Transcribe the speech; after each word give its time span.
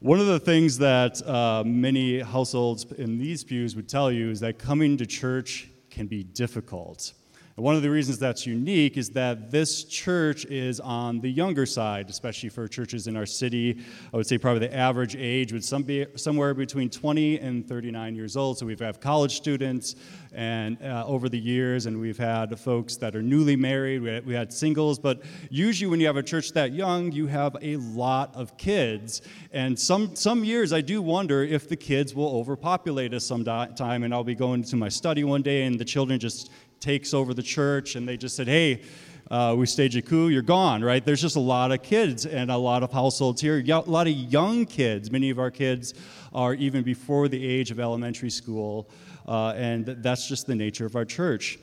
One 0.00 0.20
of 0.20 0.26
the 0.26 0.38
things 0.38 0.78
that 0.78 1.20
uh, 1.26 1.64
many 1.66 2.20
households 2.20 2.84
in 2.92 3.18
these 3.18 3.42
pews 3.42 3.74
would 3.74 3.88
tell 3.88 4.12
you 4.12 4.30
is 4.30 4.38
that 4.40 4.56
coming 4.56 4.96
to 4.96 5.06
church 5.06 5.68
can 5.90 6.06
be 6.06 6.22
difficult. 6.22 7.14
One 7.58 7.74
of 7.74 7.82
the 7.82 7.90
reasons 7.90 8.20
that's 8.20 8.46
unique 8.46 8.96
is 8.96 9.10
that 9.10 9.50
this 9.50 9.82
church 9.82 10.44
is 10.44 10.78
on 10.78 11.18
the 11.18 11.28
younger 11.28 11.66
side, 11.66 12.08
especially 12.08 12.50
for 12.50 12.68
churches 12.68 13.08
in 13.08 13.16
our 13.16 13.26
city. 13.26 13.80
I 14.14 14.16
would 14.16 14.28
say 14.28 14.38
probably 14.38 14.68
the 14.68 14.72
average 14.72 15.16
age 15.16 15.52
would 15.52 15.64
some 15.64 15.82
be 15.82 16.06
somewhere 16.14 16.54
between 16.54 16.88
20 16.88 17.40
and 17.40 17.66
39 17.66 18.14
years 18.14 18.36
old. 18.36 18.58
So 18.58 18.66
we've 18.66 18.78
had 18.78 19.00
college 19.00 19.34
students 19.34 19.96
and 20.32 20.80
uh, 20.82 21.04
over 21.04 21.28
the 21.28 21.38
years, 21.38 21.86
and 21.86 22.00
we've 22.00 22.16
had 22.16 22.56
folks 22.60 22.96
that 22.98 23.16
are 23.16 23.22
newly 23.22 23.56
married. 23.56 24.02
We 24.02 24.08
had, 24.10 24.26
we 24.26 24.34
had 24.34 24.52
singles, 24.52 25.00
but 25.00 25.22
usually 25.50 25.90
when 25.90 25.98
you 25.98 26.06
have 26.06 26.16
a 26.16 26.22
church 26.22 26.52
that 26.52 26.72
young, 26.72 27.10
you 27.10 27.26
have 27.26 27.56
a 27.60 27.74
lot 27.76 28.36
of 28.36 28.56
kids. 28.56 29.20
And 29.50 29.76
some 29.76 30.14
some 30.14 30.44
years, 30.44 30.72
I 30.72 30.80
do 30.80 31.02
wonder 31.02 31.42
if 31.42 31.68
the 31.68 31.76
kids 31.76 32.14
will 32.14 32.36
overpopulate 32.36 33.14
us 33.14 33.24
sometime. 33.24 34.04
And 34.04 34.14
I'll 34.14 34.22
be 34.22 34.36
going 34.36 34.62
to 34.62 34.76
my 34.76 34.88
study 34.88 35.24
one 35.24 35.42
day, 35.42 35.64
and 35.64 35.76
the 35.76 35.84
children 35.84 36.20
just 36.20 36.50
takes 36.80 37.14
over 37.14 37.34
the 37.34 37.42
church 37.42 37.96
and 37.96 38.08
they 38.08 38.16
just 38.16 38.36
said, 38.36 38.48
hey, 38.48 38.82
uh, 39.30 39.54
we 39.56 39.66
stage 39.66 39.94
a 39.96 40.02
coup, 40.02 40.28
you're 40.28 40.42
gone, 40.42 40.82
right? 40.82 41.04
There's 41.04 41.20
just 41.20 41.36
a 41.36 41.40
lot 41.40 41.70
of 41.70 41.82
kids 41.82 42.24
and 42.24 42.50
a 42.50 42.56
lot 42.56 42.82
of 42.82 42.92
households 42.92 43.40
here, 43.40 43.62
a 43.66 43.80
lot 43.80 44.06
of 44.06 44.14
young 44.14 44.64
kids. 44.64 45.10
Many 45.10 45.30
of 45.30 45.38
our 45.38 45.50
kids 45.50 45.94
are 46.32 46.54
even 46.54 46.82
before 46.82 47.28
the 47.28 47.46
age 47.46 47.70
of 47.70 47.78
elementary 47.78 48.30
school, 48.30 48.88
uh, 49.26 49.50
and 49.50 49.84
that's 49.86 50.26
just 50.28 50.46
the 50.46 50.54
nature 50.54 50.86
of 50.86 50.96
our 50.96 51.04
church. 51.04 51.58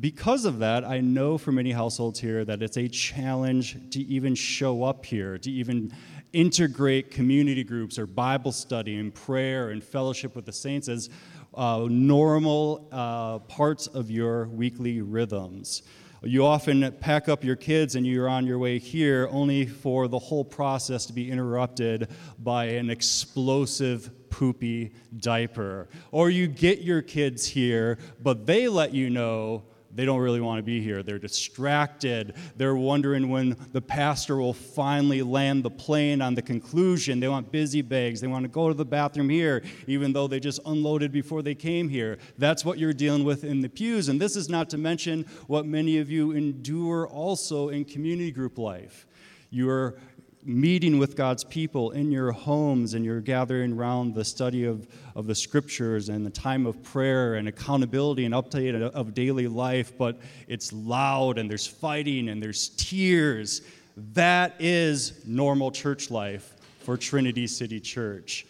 Because 0.00 0.44
of 0.44 0.58
that, 0.58 0.84
I 0.84 1.00
know 1.00 1.38
for 1.38 1.50
many 1.50 1.72
households 1.72 2.20
here 2.20 2.44
that 2.44 2.62
it's 2.62 2.76
a 2.76 2.86
challenge 2.88 3.90
to 3.90 4.00
even 4.00 4.34
show 4.34 4.84
up 4.84 5.04
here, 5.04 5.38
to 5.38 5.50
even 5.50 5.92
integrate 6.32 7.10
community 7.10 7.64
groups 7.64 7.98
or 7.98 8.06
Bible 8.06 8.52
study 8.52 8.96
and 8.96 9.14
prayer 9.14 9.70
and 9.70 9.82
fellowship 9.82 10.36
with 10.36 10.44
the 10.44 10.52
saints 10.52 10.88
as 10.88 11.08
uh, 11.54 11.86
normal 11.90 12.88
uh, 12.92 13.38
parts 13.40 13.86
of 13.86 14.10
your 14.10 14.48
weekly 14.48 15.00
rhythms. 15.00 15.82
You 16.22 16.44
often 16.44 16.90
pack 17.00 17.28
up 17.28 17.44
your 17.44 17.54
kids 17.54 17.94
and 17.94 18.04
you're 18.04 18.28
on 18.28 18.44
your 18.44 18.58
way 18.58 18.78
here 18.78 19.28
only 19.30 19.66
for 19.66 20.08
the 20.08 20.18
whole 20.18 20.44
process 20.44 21.06
to 21.06 21.12
be 21.12 21.30
interrupted 21.30 22.08
by 22.40 22.64
an 22.64 22.90
explosive 22.90 24.10
poopy 24.28 24.92
diaper. 25.18 25.88
Or 26.10 26.28
you 26.28 26.48
get 26.48 26.80
your 26.80 27.02
kids 27.02 27.46
here, 27.46 27.98
but 28.20 28.46
they 28.46 28.66
let 28.66 28.92
you 28.92 29.10
know 29.10 29.62
they 29.94 30.04
don't 30.04 30.20
really 30.20 30.40
want 30.40 30.58
to 30.58 30.62
be 30.62 30.80
here. 30.80 31.02
They're 31.02 31.18
distracted. 31.18 32.34
They're 32.56 32.76
wondering 32.76 33.30
when 33.30 33.56
the 33.72 33.80
pastor 33.80 34.36
will 34.36 34.52
finally 34.52 35.22
land 35.22 35.64
the 35.64 35.70
plane 35.70 36.20
on 36.20 36.34
the 36.34 36.42
conclusion. 36.42 37.20
They 37.20 37.28
want 37.28 37.50
busy 37.50 37.82
bags. 37.82 38.20
They 38.20 38.26
want 38.26 38.44
to 38.44 38.48
go 38.48 38.68
to 38.68 38.74
the 38.74 38.84
bathroom 38.84 39.28
here, 39.28 39.62
even 39.86 40.12
though 40.12 40.26
they 40.26 40.40
just 40.40 40.60
unloaded 40.66 41.10
before 41.10 41.42
they 41.42 41.54
came 41.54 41.88
here. 41.88 42.18
That's 42.36 42.64
what 42.64 42.78
you're 42.78 42.92
dealing 42.92 43.24
with 43.24 43.44
in 43.44 43.60
the 43.60 43.68
pews. 43.68 44.08
And 44.08 44.20
this 44.20 44.36
is 44.36 44.48
not 44.48 44.68
to 44.70 44.78
mention 44.78 45.24
what 45.46 45.66
many 45.66 45.98
of 45.98 46.10
you 46.10 46.32
endure 46.32 47.06
also 47.08 47.70
in 47.70 47.84
community 47.84 48.30
group 48.30 48.58
life. 48.58 49.06
You're 49.50 49.98
meeting 50.48 50.98
with 50.98 51.14
God's 51.14 51.44
people 51.44 51.90
in 51.90 52.10
your 52.10 52.32
homes 52.32 52.94
and 52.94 53.04
you're 53.04 53.20
gathering 53.20 53.74
around 53.74 54.14
the 54.14 54.24
study 54.24 54.64
of, 54.64 54.88
of 55.14 55.26
the 55.26 55.34
scriptures 55.34 56.08
and 56.08 56.24
the 56.24 56.30
time 56.30 56.64
of 56.64 56.82
prayer 56.82 57.34
and 57.34 57.48
accountability 57.48 58.24
and 58.24 58.34
update 58.34 58.80
of, 58.80 59.12
daily 59.12 59.46
life, 59.46 59.96
but 59.98 60.18
it's 60.46 60.72
loud 60.72 61.36
and 61.36 61.50
there's 61.50 61.66
fighting 61.66 62.30
and 62.30 62.42
there's 62.42 62.70
tears. 62.70 63.60
That 64.14 64.54
is 64.58 65.22
normal 65.26 65.70
church 65.70 66.10
life 66.10 66.54
for 66.80 66.96
Trinity 66.96 67.46
City 67.46 67.78
Church. 67.78 68.46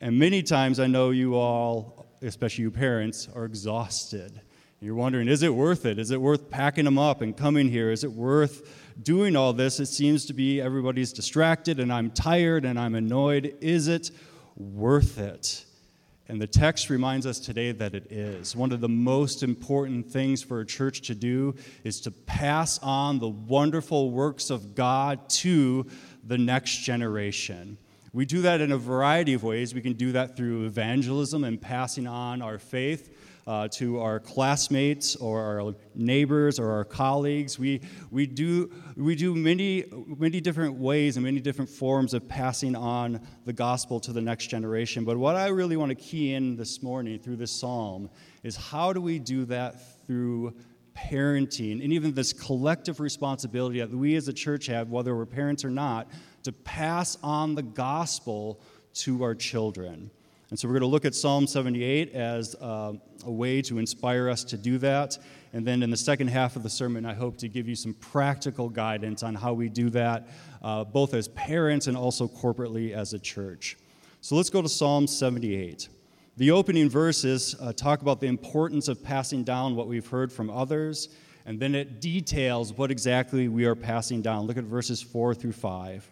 And 0.00 0.18
many 0.18 0.42
times 0.42 0.80
I 0.80 0.88
know 0.88 1.10
you 1.10 1.36
all, 1.36 2.06
especially 2.22 2.62
you 2.62 2.72
parents, 2.72 3.28
are 3.36 3.44
exhausted. 3.44 4.40
You're 4.80 4.96
wondering, 4.96 5.28
is 5.28 5.42
it 5.42 5.54
worth 5.54 5.86
it? 5.86 5.98
Is 5.98 6.10
it 6.10 6.20
worth 6.20 6.50
packing 6.50 6.84
them 6.84 6.98
up 6.98 7.22
and 7.22 7.36
coming 7.36 7.68
here? 7.68 7.92
Is 7.92 8.02
it 8.02 8.10
worth 8.10 8.85
doing 9.02 9.36
all 9.36 9.52
this, 9.52 9.80
it 9.80 9.86
seems 9.86 10.24
to 10.26 10.32
be 10.32 10.60
everybody's 10.60 11.12
distracted 11.12 11.80
and 11.80 11.92
I'm 11.92 12.10
tired 12.10 12.64
and 12.64 12.78
I'm 12.78 12.94
annoyed. 12.94 13.56
Is 13.60 13.88
it 13.88 14.10
worth 14.56 15.18
it? 15.18 15.64
And 16.28 16.40
the 16.40 16.46
text 16.46 16.90
reminds 16.90 17.24
us 17.24 17.38
today 17.38 17.70
that 17.72 17.94
it 17.94 18.10
is. 18.10 18.56
One 18.56 18.72
of 18.72 18.80
the 18.80 18.88
most 18.88 19.44
important 19.44 20.10
things 20.10 20.42
for 20.42 20.60
a 20.60 20.66
church 20.66 21.02
to 21.02 21.14
do 21.14 21.54
is 21.84 22.00
to 22.00 22.10
pass 22.10 22.80
on 22.80 23.20
the 23.20 23.28
wonderful 23.28 24.10
works 24.10 24.50
of 24.50 24.74
God 24.74 25.28
to 25.30 25.86
the 26.24 26.36
next 26.36 26.78
generation. 26.78 27.78
We 28.12 28.24
do 28.24 28.42
that 28.42 28.60
in 28.60 28.72
a 28.72 28.78
variety 28.78 29.34
of 29.34 29.44
ways. 29.44 29.72
We 29.74 29.82
can 29.82 29.92
do 29.92 30.12
that 30.12 30.36
through 30.36 30.64
evangelism 30.64 31.44
and 31.44 31.60
passing 31.60 32.08
on 32.08 32.42
our 32.42 32.58
faith 32.58 33.15
uh, 33.46 33.68
to 33.68 34.00
our 34.00 34.18
classmates 34.18 35.14
or 35.16 35.40
our 35.40 35.74
neighbors 35.94 36.58
or 36.58 36.72
our 36.72 36.84
colleagues. 36.84 37.58
We, 37.58 37.80
we, 38.10 38.26
do, 38.26 38.72
we 38.96 39.14
do 39.14 39.34
many, 39.34 39.84
many 40.18 40.40
different 40.40 40.74
ways 40.74 41.16
and 41.16 41.24
many 41.24 41.40
different 41.40 41.70
forms 41.70 42.12
of 42.12 42.28
passing 42.28 42.74
on 42.74 43.20
the 43.44 43.52
gospel 43.52 44.00
to 44.00 44.12
the 44.12 44.20
next 44.20 44.48
generation. 44.48 45.04
But 45.04 45.16
what 45.16 45.36
I 45.36 45.48
really 45.48 45.76
want 45.76 45.90
to 45.90 45.94
key 45.94 46.34
in 46.34 46.56
this 46.56 46.82
morning 46.82 47.20
through 47.20 47.36
this 47.36 47.52
psalm 47.52 48.10
is 48.42 48.56
how 48.56 48.92
do 48.92 49.00
we 49.00 49.18
do 49.18 49.44
that 49.46 50.06
through 50.06 50.54
parenting 50.96 51.82
and 51.84 51.92
even 51.92 52.14
this 52.14 52.32
collective 52.32 53.00
responsibility 53.00 53.78
that 53.78 53.90
we 53.90 54.16
as 54.16 54.28
a 54.28 54.32
church 54.32 54.66
have, 54.66 54.88
whether 54.88 55.14
we're 55.14 55.26
parents 55.26 55.64
or 55.64 55.70
not, 55.70 56.10
to 56.42 56.52
pass 56.52 57.18
on 57.22 57.54
the 57.54 57.62
gospel 57.62 58.60
to 58.94 59.22
our 59.22 59.34
children. 59.34 60.10
And 60.50 60.58
so 60.58 60.68
we're 60.68 60.74
going 60.74 60.82
to 60.82 60.88
look 60.88 61.04
at 61.04 61.14
Psalm 61.14 61.46
78 61.46 62.12
as 62.12 62.54
uh, 62.56 62.92
a 63.24 63.30
way 63.30 63.60
to 63.62 63.78
inspire 63.78 64.28
us 64.28 64.44
to 64.44 64.56
do 64.56 64.78
that. 64.78 65.18
And 65.52 65.66
then 65.66 65.82
in 65.82 65.90
the 65.90 65.96
second 65.96 66.28
half 66.28 66.54
of 66.54 66.62
the 66.62 66.70
sermon, 66.70 67.04
I 67.04 67.14
hope 67.14 67.36
to 67.38 67.48
give 67.48 67.66
you 67.66 67.74
some 67.74 67.94
practical 67.94 68.68
guidance 68.68 69.24
on 69.24 69.34
how 69.34 69.54
we 69.54 69.68
do 69.68 69.90
that, 69.90 70.28
uh, 70.62 70.84
both 70.84 71.14
as 71.14 71.26
parents 71.28 71.88
and 71.88 71.96
also 71.96 72.28
corporately 72.28 72.92
as 72.92 73.12
a 73.12 73.18
church. 73.18 73.76
So 74.20 74.36
let's 74.36 74.50
go 74.50 74.62
to 74.62 74.68
Psalm 74.68 75.08
78. 75.08 75.88
The 76.36 76.52
opening 76.52 76.88
verses 76.88 77.56
uh, 77.60 77.72
talk 77.72 78.02
about 78.02 78.20
the 78.20 78.26
importance 78.28 78.86
of 78.86 79.02
passing 79.02 79.42
down 79.42 79.74
what 79.74 79.88
we've 79.88 80.06
heard 80.06 80.32
from 80.32 80.50
others, 80.50 81.08
and 81.44 81.58
then 81.58 81.74
it 81.74 82.00
details 82.00 82.72
what 82.72 82.92
exactly 82.92 83.48
we 83.48 83.64
are 83.64 83.74
passing 83.74 84.22
down. 84.22 84.46
Look 84.46 84.58
at 84.58 84.64
verses 84.64 85.02
4 85.02 85.34
through 85.34 85.52
5. 85.52 86.08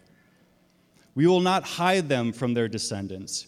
We 1.13 1.27
will 1.27 1.39
not 1.39 1.63
hide 1.63 2.09
them 2.09 2.33
from 2.33 2.53
their 2.53 2.67
descendants 2.67 3.47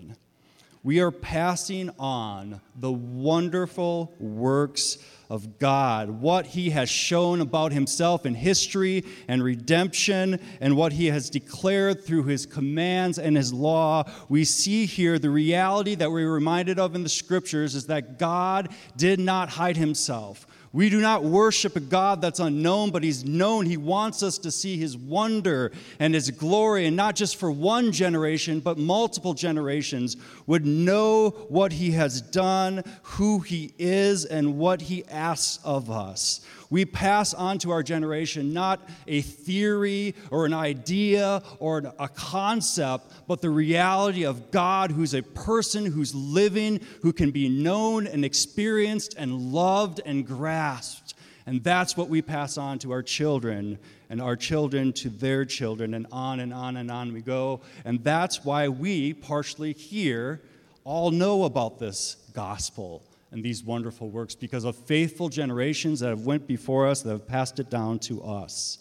We 0.83 0.99
are 0.99 1.11
passing 1.11 1.91
on 1.99 2.59
the 2.75 2.91
wonderful 2.91 4.15
works 4.19 4.97
of 5.29 5.59
God, 5.59 6.09
what 6.09 6.47
he 6.47 6.71
has 6.71 6.89
shown 6.89 7.39
about 7.39 7.71
himself 7.71 8.25
in 8.25 8.33
history 8.33 9.05
and 9.27 9.43
redemption, 9.43 10.39
and 10.59 10.75
what 10.75 10.91
he 10.93 11.05
has 11.07 11.29
declared 11.29 12.03
through 12.03 12.23
his 12.23 12.47
commands 12.47 13.19
and 13.19 13.37
his 13.37 13.53
law. 13.53 14.09
We 14.27 14.43
see 14.43 14.87
here 14.87 15.19
the 15.19 15.29
reality 15.29 15.93
that 15.95 16.11
we're 16.11 16.33
reminded 16.33 16.79
of 16.79 16.95
in 16.95 17.03
the 17.03 17.09
scriptures 17.09 17.75
is 17.75 17.85
that 17.85 18.17
God 18.17 18.69
did 18.97 19.19
not 19.19 19.49
hide 19.49 19.77
himself. 19.77 20.47
We 20.73 20.89
do 20.89 21.01
not 21.01 21.23
worship 21.23 21.75
a 21.75 21.81
God 21.81 22.21
that's 22.21 22.39
unknown, 22.39 22.91
but 22.91 23.03
He's 23.03 23.25
known. 23.25 23.65
He 23.65 23.75
wants 23.75 24.23
us 24.23 24.37
to 24.39 24.51
see 24.51 24.77
His 24.77 24.95
wonder 24.95 25.73
and 25.99 26.13
His 26.13 26.31
glory, 26.31 26.85
and 26.85 26.95
not 26.95 27.15
just 27.15 27.35
for 27.35 27.51
one 27.51 27.91
generation, 27.91 28.61
but 28.61 28.77
multiple 28.77 29.33
generations 29.33 30.15
would 30.47 30.65
know 30.65 31.31
what 31.49 31.73
He 31.73 31.91
has 31.91 32.21
done, 32.21 32.83
who 33.03 33.39
He 33.39 33.73
is, 33.77 34.23
and 34.23 34.57
what 34.57 34.81
He 34.81 35.03
asks 35.05 35.59
of 35.65 35.91
us. 35.91 36.39
We 36.71 36.85
pass 36.85 37.33
on 37.33 37.59
to 37.59 37.71
our 37.71 37.83
generation 37.83 38.53
not 38.53 38.89
a 39.05 39.21
theory 39.21 40.15
or 40.31 40.45
an 40.45 40.53
idea 40.53 41.43
or 41.59 41.93
a 41.99 42.07
concept, 42.07 43.11
but 43.27 43.41
the 43.41 43.49
reality 43.49 44.25
of 44.25 44.51
God 44.51 44.91
who's 44.91 45.13
a 45.13 45.21
person 45.21 45.85
who's 45.85 46.15
living, 46.15 46.79
who 47.01 47.11
can 47.11 47.31
be 47.31 47.49
known 47.49 48.07
and 48.07 48.23
experienced 48.23 49.15
and 49.17 49.51
loved 49.51 49.99
and 50.05 50.25
grasped. 50.25 51.13
And 51.45 51.61
that's 51.61 51.97
what 51.97 52.07
we 52.07 52.21
pass 52.21 52.57
on 52.57 52.79
to 52.79 52.91
our 52.91 53.03
children, 53.03 53.77
and 54.09 54.21
our 54.21 54.37
children 54.37 54.93
to 54.93 55.09
their 55.09 55.43
children, 55.43 55.93
and 55.93 56.07
on 56.11 56.39
and 56.39 56.53
on 56.53 56.77
and 56.77 56.89
on 56.89 57.11
we 57.11 57.21
go. 57.21 57.61
And 57.83 58.01
that's 58.03 58.45
why 58.45 58.69
we, 58.69 59.13
partially 59.13 59.73
here, 59.73 60.41
all 60.85 61.11
know 61.11 61.43
about 61.43 61.79
this 61.79 62.15
gospel 62.33 63.03
and 63.31 63.43
these 63.43 63.63
wonderful 63.63 64.09
works 64.09 64.35
because 64.35 64.63
of 64.63 64.75
faithful 64.75 65.29
generations 65.29 65.99
that 66.01 66.09
have 66.09 66.25
went 66.25 66.47
before 66.47 66.87
us 66.87 67.01
that 67.01 67.11
have 67.11 67.27
passed 67.27 67.59
it 67.59 67.69
down 67.69 67.99
to 67.99 68.21
us. 68.23 68.79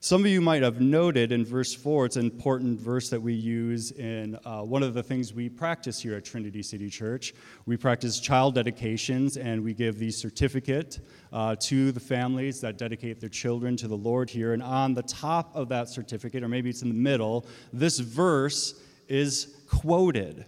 Some 0.00 0.20
of 0.20 0.30
you 0.30 0.40
might 0.40 0.62
have 0.62 0.80
noted 0.80 1.32
in 1.32 1.44
verse 1.44 1.74
4, 1.74 2.06
it's 2.06 2.16
an 2.16 2.26
important 2.26 2.78
verse 2.78 3.08
that 3.08 3.20
we 3.20 3.32
use 3.32 3.90
in 3.92 4.38
uh, 4.44 4.60
one 4.60 4.82
of 4.82 4.94
the 4.94 5.02
things 5.02 5.32
we 5.32 5.48
practice 5.48 6.00
here 6.00 6.14
at 6.14 6.24
Trinity 6.24 6.62
City 6.62 6.88
Church. 6.88 7.34
We 7.64 7.76
practice 7.76 8.20
child 8.20 8.54
dedications 8.54 9.36
and 9.36 9.64
we 9.64 9.74
give 9.74 9.98
the 9.98 10.10
certificate 10.10 11.00
uh, 11.32 11.56
to 11.60 11.90
the 11.92 11.98
families 11.98 12.60
that 12.60 12.76
dedicate 12.78 13.20
their 13.20 13.30
children 13.30 13.76
to 13.78 13.88
the 13.88 13.96
Lord 13.96 14.30
here. 14.30 14.52
And 14.52 14.62
on 14.62 14.94
the 14.94 15.02
top 15.02 15.56
of 15.56 15.68
that 15.70 15.88
certificate, 15.88 16.44
or 16.44 16.48
maybe 16.48 16.70
it's 16.70 16.82
in 16.82 16.88
the 16.88 16.94
middle, 16.94 17.46
this 17.72 17.98
verse 17.98 18.80
is 19.08 19.56
quoted 19.68 20.44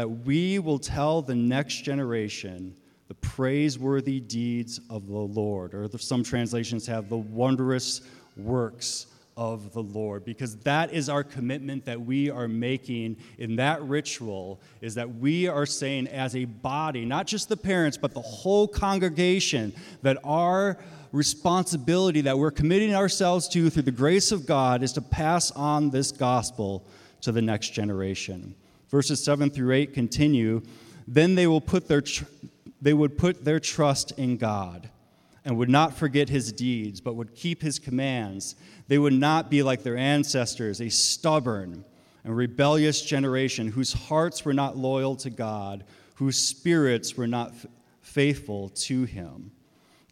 that 0.00 0.08
we 0.08 0.58
will 0.58 0.78
tell 0.78 1.20
the 1.20 1.34
next 1.34 1.82
generation 1.82 2.74
the 3.08 3.14
praiseworthy 3.16 4.18
deeds 4.18 4.80
of 4.88 5.06
the 5.06 5.12
Lord, 5.12 5.74
or 5.74 5.86
some 5.98 6.22
translations 6.22 6.86
have 6.86 7.10
the 7.10 7.18
wondrous 7.18 8.00
works 8.38 9.08
of 9.36 9.74
the 9.74 9.82
Lord 9.82 10.24
because 10.24 10.56
that 10.60 10.90
is 10.94 11.10
our 11.10 11.22
commitment 11.22 11.84
that 11.84 12.00
we 12.00 12.30
are 12.30 12.48
making 12.48 13.18
in 13.36 13.56
that 13.56 13.82
ritual 13.82 14.58
is 14.80 14.94
that 14.94 15.16
we 15.16 15.46
are 15.46 15.66
saying 15.66 16.08
as 16.08 16.34
a 16.34 16.46
body 16.46 17.04
not 17.04 17.26
just 17.26 17.48
the 17.48 17.56
parents 17.56 17.96
but 17.96 18.12
the 18.12 18.20
whole 18.20 18.66
congregation 18.66 19.72
that 20.02 20.18
our 20.24 20.78
responsibility 21.12 22.22
that 22.22 22.38
we're 22.38 22.50
committing 22.50 22.94
ourselves 22.94 23.48
to 23.48 23.70
through 23.70 23.82
the 23.82 23.92
grace 23.92 24.32
of 24.32 24.46
God 24.46 24.82
is 24.82 24.92
to 24.94 25.00
pass 25.00 25.50
on 25.52 25.90
this 25.90 26.10
gospel 26.10 26.84
to 27.20 27.32
the 27.32 27.42
next 27.42 27.70
generation 27.70 28.54
verses 28.90 29.22
7 29.22 29.50
through 29.50 29.72
8 29.72 29.94
continue 29.94 30.62
then 31.10 31.34
they 31.34 31.48
will 31.48 31.60
put 31.60 31.88
their 31.88 32.02
tr- 32.02 32.24
they 32.80 32.94
would 32.94 33.18
put 33.18 33.44
their 33.44 33.60
trust 33.60 34.12
in 34.12 34.36
God 34.36 34.88
and 35.44 35.56
would 35.58 35.68
not 35.68 35.96
forget 35.96 36.28
his 36.28 36.52
deeds, 36.52 37.00
but 37.00 37.14
would 37.14 37.34
keep 37.34 37.62
his 37.62 37.78
commands. 37.78 38.54
They 38.88 38.98
would 38.98 39.12
not 39.12 39.50
be 39.50 39.62
like 39.62 39.82
their 39.82 39.96
ancestors, 39.96 40.80
a 40.80 40.88
stubborn 40.88 41.84
and 42.24 42.36
rebellious 42.36 43.02
generation 43.02 43.68
whose 43.68 43.92
hearts 43.92 44.44
were 44.44 44.54
not 44.54 44.76
loyal 44.76 45.16
to 45.16 45.30
God, 45.30 45.84
whose 46.16 46.38
spirits 46.38 47.16
were 47.16 47.26
not 47.26 47.50
f- 47.50 47.66
faithful 48.02 48.68
to 48.68 49.04
him. 49.04 49.50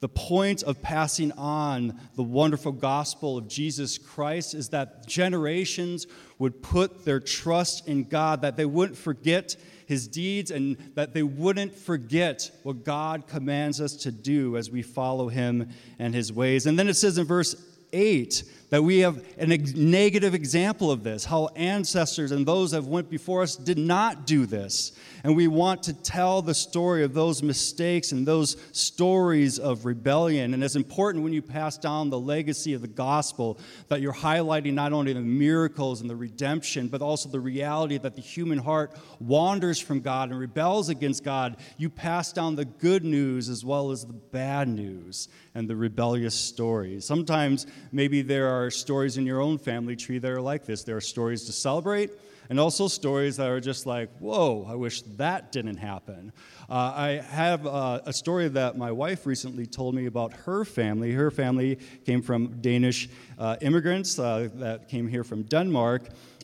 The 0.01 0.09
point 0.09 0.63
of 0.63 0.81
passing 0.81 1.33
on 1.33 1.99
the 2.15 2.23
wonderful 2.23 2.73
gospel 2.73 3.37
of 3.37 3.49
Jesus 3.49 3.99
Christ 3.99 4.55
is 4.55 4.69
that 4.69 5.07
generations 5.07 6.07
would 6.39 6.63
put 6.63 7.05
their 7.05 7.19
trust 7.21 7.89
in 7.89 8.05
God, 8.05 8.43
that 8.43 8.57
they 8.57 8.65
wouldn't 8.65 8.99
forget 8.99 9.57
his 9.87 10.07
deeds 10.07 10.51
and 10.51 10.77
that 10.95 11.15
they 11.15 11.23
wouldn't 11.23 11.75
forget 11.75 12.51
what 12.63 12.85
God 12.85 13.27
commands 13.27 13.81
us 13.81 13.97
to 13.97 14.13
do 14.13 14.57
as 14.57 14.71
we 14.71 14.83
follow 14.83 15.29
him 15.29 15.71
and 15.99 16.15
his 16.15 16.33
ways. 16.33 16.67
And 16.67 16.79
then 16.79 16.89
it 16.89 16.95
says 16.95 17.19
in 17.19 17.25
verse 17.25 17.57
8 17.93 18.45
that 18.71 18.83
we 18.83 18.99
have 18.99 19.25
a 19.39 19.47
negative 19.47 20.35
example 20.35 20.91
of 20.91 21.03
this 21.03 21.25
how 21.25 21.49
ancestors 21.57 22.33
and 22.33 22.47
those 22.47 22.73
that 22.73 22.85
went 22.85 23.09
before 23.09 23.43
us 23.43 23.57
did 23.57 23.79
not 23.79 24.27
do 24.27 24.47
this. 24.47 24.93
And 25.25 25.35
we 25.35 25.49
want 25.49 25.83
to 25.85 25.93
tell 25.93 26.43
the 26.43 26.55
story 26.55 27.03
of 27.03 27.13
those 27.13 27.43
mistakes 27.43 28.13
and 28.13 28.27
those 28.27 28.57
stories 28.73 29.59
of 29.59 29.85
rebellion. 29.85 30.55
And 30.55 30.63
it's 30.63 30.77
important 30.77 31.25
when 31.25 31.33
you 31.33 31.43
pass 31.43 31.77
down 31.77 32.09
the 32.09 32.19
legacy 32.19 32.75
of 32.75 32.83
the 32.83 32.89
gospel 32.89 33.59
that 33.89 34.01
you're 34.01 34.13
highlighting 34.13 34.75
not 34.75 34.93
only 34.93 35.13
the 35.13 35.21
miracles 35.21 36.01
and 36.01 36.09
the 36.09 36.17
redemption 36.17 36.89
but 36.89 37.03
also 37.03 37.29
the 37.29 37.41
reality 37.41 37.99
that 37.99 38.15
the 38.15 38.23
human 38.23 38.59
heart 38.59 38.97
wanders 39.19 39.79
from 39.79 40.01
god 40.01 40.31
and 40.31 40.39
rebels 40.39 40.89
against 40.89 41.25
god. 41.25 41.57
You 41.79 41.91
pass 41.91 42.33
down 42.33 42.57
the 42.57 42.65
good 42.65 43.05
news 43.05 43.49
as 43.49 43.65
well 43.65 43.91
as 43.91 44.05
the 44.05 44.13
bad 44.13 44.69
news 44.69 45.29
and 45.55 45.69
the 45.69 45.77
rebellious 45.77 46.35
stories 46.35 47.05
sometimes 47.05 47.67
maybe 47.93 48.23
there 48.23 48.49
are 48.49 48.58
are 48.65 48.71
stories 48.71 49.17
in 49.17 49.27
your 49.27 49.41
own 49.41 49.59
family 49.59 49.97
tree 49.97 50.19
that 50.19 50.31
are 50.31 50.41
like 50.41 50.65
this. 50.65 50.85
There 50.85 50.97
are 50.97 51.01
stories 51.01 51.45
to 51.45 51.53
celebrate, 51.53 52.11
and 52.51 52.59
also 52.59 52.89
stories 52.89 53.37
that 53.37 53.49
are 53.49 53.61
just 53.61 53.87
like, 53.87 54.11
whoa, 54.19 54.67
I 54.69 54.75
wish 54.75 55.03
that 55.17 55.53
didn't 55.53 55.77
happen. 55.77 56.33
Uh, 56.69 56.93
I 56.95 57.09
have 57.31 57.67
uh, 57.67 58.01
a 58.05 58.13
story 58.13 58.49
that 58.49 58.77
my 58.77 58.93
wife 58.93 59.27
recently 59.27 59.67
told 59.67 59.95
me 59.95 60.07
about 60.07 60.33
her 60.33 60.65
family. 60.65 61.13
Her 61.13 61.31
family 61.31 61.79
came 62.05 62.23
from 62.23 62.61
Danish 62.61 63.09
uh, 63.39 63.57
immigrants 63.61 64.19
uh, 64.19 64.49
that 64.55 64.89
came 64.89 65.09
here 65.09 65.25
from 65.25 65.43
Denmark. 65.45 66.03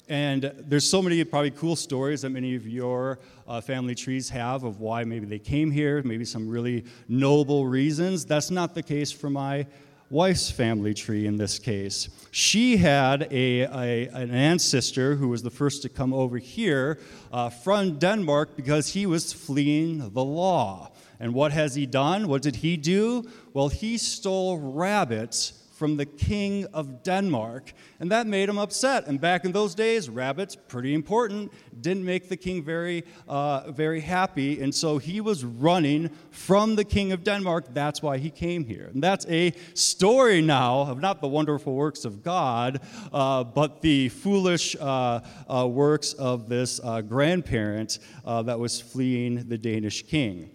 And 0.08 0.52
there's 0.58 0.88
so 0.88 1.00
many 1.00 1.24
probably 1.24 1.50
cool 1.50 1.76
stories 1.76 2.22
that 2.22 2.30
many 2.30 2.54
of 2.54 2.68
your 2.68 3.18
uh, 3.48 3.62
family 3.62 3.94
trees 3.94 4.28
have 4.28 4.62
of 4.62 4.80
why 4.80 5.04
maybe 5.04 5.24
they 5.24 5.38
came 5.38 5.70
here, 5.70 6.02
maybe 6.02 6.26
some 6.26 6.46
really 6.46 6.84
noble 7.08 7.66
reasons. 7.66 8.26
That's 8.26 8.50
not 8.50 8.74
the 8.74 8.82
case 8.82 9.10
for 9.10 9.30
my 9.30 9.66
wife's 10.10 10.50
family 10.50 10.94
tree 10.94 11.26
in 11.26 11.36
this 11.36 11.58
case. 11.58 12.08
She 12.30 12.76
had 12.76 13.28
a, 13.30 13.60
a, 13.62 14.08
an 14.08 14.30
ancestor 14.30 15.16
who 15.16 15.28
was 15.28 15.42
the 15.42 15.50
first 15.50 15.82
to 15.82 15.88
come 15.88 16.12
over 16.12 16.38
here 16.38 16.98
uh, 17.32 17.50
from 17.50 17.98
Denmark 17.98 18.56
because 18.56 18.88
he 18.88 19.06
was 19.06 19.32
fleeing 19.32 20.10
the 20.10 20.24
law. 20.24 20.92
And 21.20 21.32
what 21.32 21.52
has 21.52 21.74
he 21.74 21.86
done? 21.86 22.28
What 22.28 22.42
did 22.42 22.56
he 22.56 22.76
do? 22.76 23.28
Well, 23.52 23.68
he 23.68 23.98
stole 23.98 24.58
rabbits 24.58 25.63
from 25.84 25.98
the 25.98 26.06
king 26.06 26.64
of 26.72 27.02
Denmark, 27.02 27.74
and 28.00 28.10
that 28.10 28.26
made 28.26 28.48
him 28.48 28.56
upset. 28.56 29.06
And 29.06 29.20
back 29.20 29.44
in 29.44 29.52
those 29.52 29.74
days, 29.74 30.08
rabbits, 30.08 30.56
pretty 30.56 30.94
important, 30.94 31.52
didn't 31.82 32.06
make 32.06 32.30
the 32.30 32.38
king 32.38 32.64
very, 32.64 33.04
uh, 33.28 33.70
very 33.70 34.00
happy, 34.00 34.62
and 34.62 34.74
so 34.74 34.96
he 34.96 35.20
was 35.20 35.44
running 35.44 36.08
from 36.30 36.74
the 36.74 36.84
king 36.84 37.12
of 37.12 37.22
Denmark. 37.22 37.74
That's 37.74 38.00
why 38.00 38.16
he 38.16 38.30
came 38.30 38.64
here. 38.64 38.88
And 38.94 39.02
that's 39.02 39.26
a 39.26 39.52
story 39.74 40.40
now 40.40 40.86
of 40.88 41.00
not 41.02 41.20
the 41.20 41.28
wonderful 41.28 41.74
works 41.74 42.06
of 42.06 42.22
God, 42.22 42.80
uh, 43.12 43.44
but 43.44 43.82
the 43.82 44.08
foolish 44.08 44.74
uh, 44.80 45.20
uh 45.50 45.68
works 45.68 46.14
of 46.14 46.48
this 46.48 46.80
uh, 46.82 47.02
grandparent 47.02 47.98
uh, 48.24 48.40
that 48.44 48.58
was 48.58 48.80
fleeing 48.80 49.46
the 49.50 49.58
Danish 49.58 50.06
king. 50.06 50.48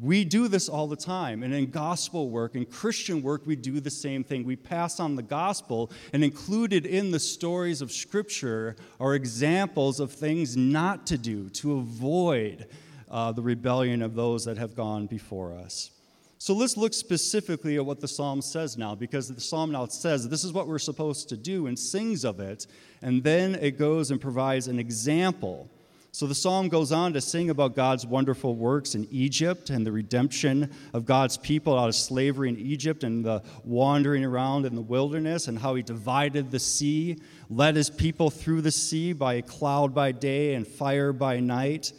We 0.00 0.24
do 0.24 0.46
this 0.48 0.68
all 0.68 0.86
the 0.86 0.96
time. 0.96 1.42
And 1.42 1.54
in 1.54 1.70
gospel 1.70 2.28
work, 2.28 2.54
in 2.54 2.66
Christian 2.66 3.22
work, 3.22 3.46
we 3.46 3.56
do 3.56 3.80
the 3.80 3.90
same 3.90 4.22
thing. 4.22 4.44
We 4.44 4.56
pass 4.56 5.00
on 5.00 5.16
the 5.16 5.22
gospel, 5.22 5.90
and 6.12 6.22
included 6.22 6.84
in 6.84 7.10
the 7.10 7.20
stories 7.20 7.80
of 7.80 7.90
Scripture 7.90 8.76
are 9.00 9.14
examples 9.14 9.98
of 10.00 10.12
things 10.12 10.56
not 10.56 11.06
to 11.06 11.16
do 11.16 11.48
to 11.50 11.78
avoid 11.78 12.66
uh, 13.10 13.32
the 13.32 13.42
rebellion 13.42 14.02
of 14.02 14.14
those 14.14 14.44
that 14.44 14.58
have 14.58 14.74
gone 14.74 15.06
before 15.06 15.54
us. 15.54 15.92
So 16.38 16.52
let's 16.52 16.76
look 16.76 16.92
specifically 16.92 17.76
at 17.76 17.86
what 17.86 18.00
the 18.00 18.08
psalm 18.08 18.42
says 18.42 18.76
now, 18.76 18.94
because 18.94 19.28
the 19.28 19.40
psalm 19.40 19.72
now 19.72 19.86
says 19.86 20.28
this 20.28 20.44
is 20.44 20.52
what 20.52 20.68
we're 20.68 20.78
supposed 20.78 21.30
to 21.30 21.36
do 21.36 21.66
and 21.66 21.78
sings 21.78 22.24
of 22.24 22.40
it, 22.40 22.66
and 23.00 23.24
then 23.24 23.54
it 23.54 23.78
goes 23.78 24.10
and 24.10 24.20
provides 24.20 24.68
an 24.68 24.78
example 24.78 25.70
so 26.16 26.26
the 26.26 26.34
psalm 26.34 26.70
goes 26.70 26.92
on 26.92 27.12
to 27.12 27.20
sing 27.20 27.50
about 27.50 27.76
God's 27.76 28.06
wonderful 28.06 28.54
works 28.54 28.94
in 28.94 29.06
Egypt 29.10 29.68
and 29.68 29.86
the 29.86 29.92
redemption 29.92 30.72
of 30.94 31.04
God's 31.04 31.36
people 31.36 31.78
out 31.78 31.90
of 31.90 31.94
slavery 31.94 32.48
in 32.48 32.56
Egypt 32.56 33.04
and 33.04 33.22
the 33.22 33.42
wandering 33.64 34.24
around 34.24 34.64
in 34.64 34.74
the 34.74 34.80
wilderness 34.80 35.46
and 35.46 35.58
how 35.58 35.74
he 35.74 35.82
divided 35.82 36.50
the 36.50 36.58
sea, 36.58 37.18
led 37.50 37.76
his 37.76 37.90
people 37.90 38.30
through 38.30 38.62
the 38.62 38.70
sea 38.70 39.12
by 39.12 39.34
a 39.34 39.42
cloud 39.42 39.94
by 39.94 40.10
day 40.10 40.54
and 40.54 40.66
fire 40.66 41.12
by 41.12 41.38
night. 41.38 41.92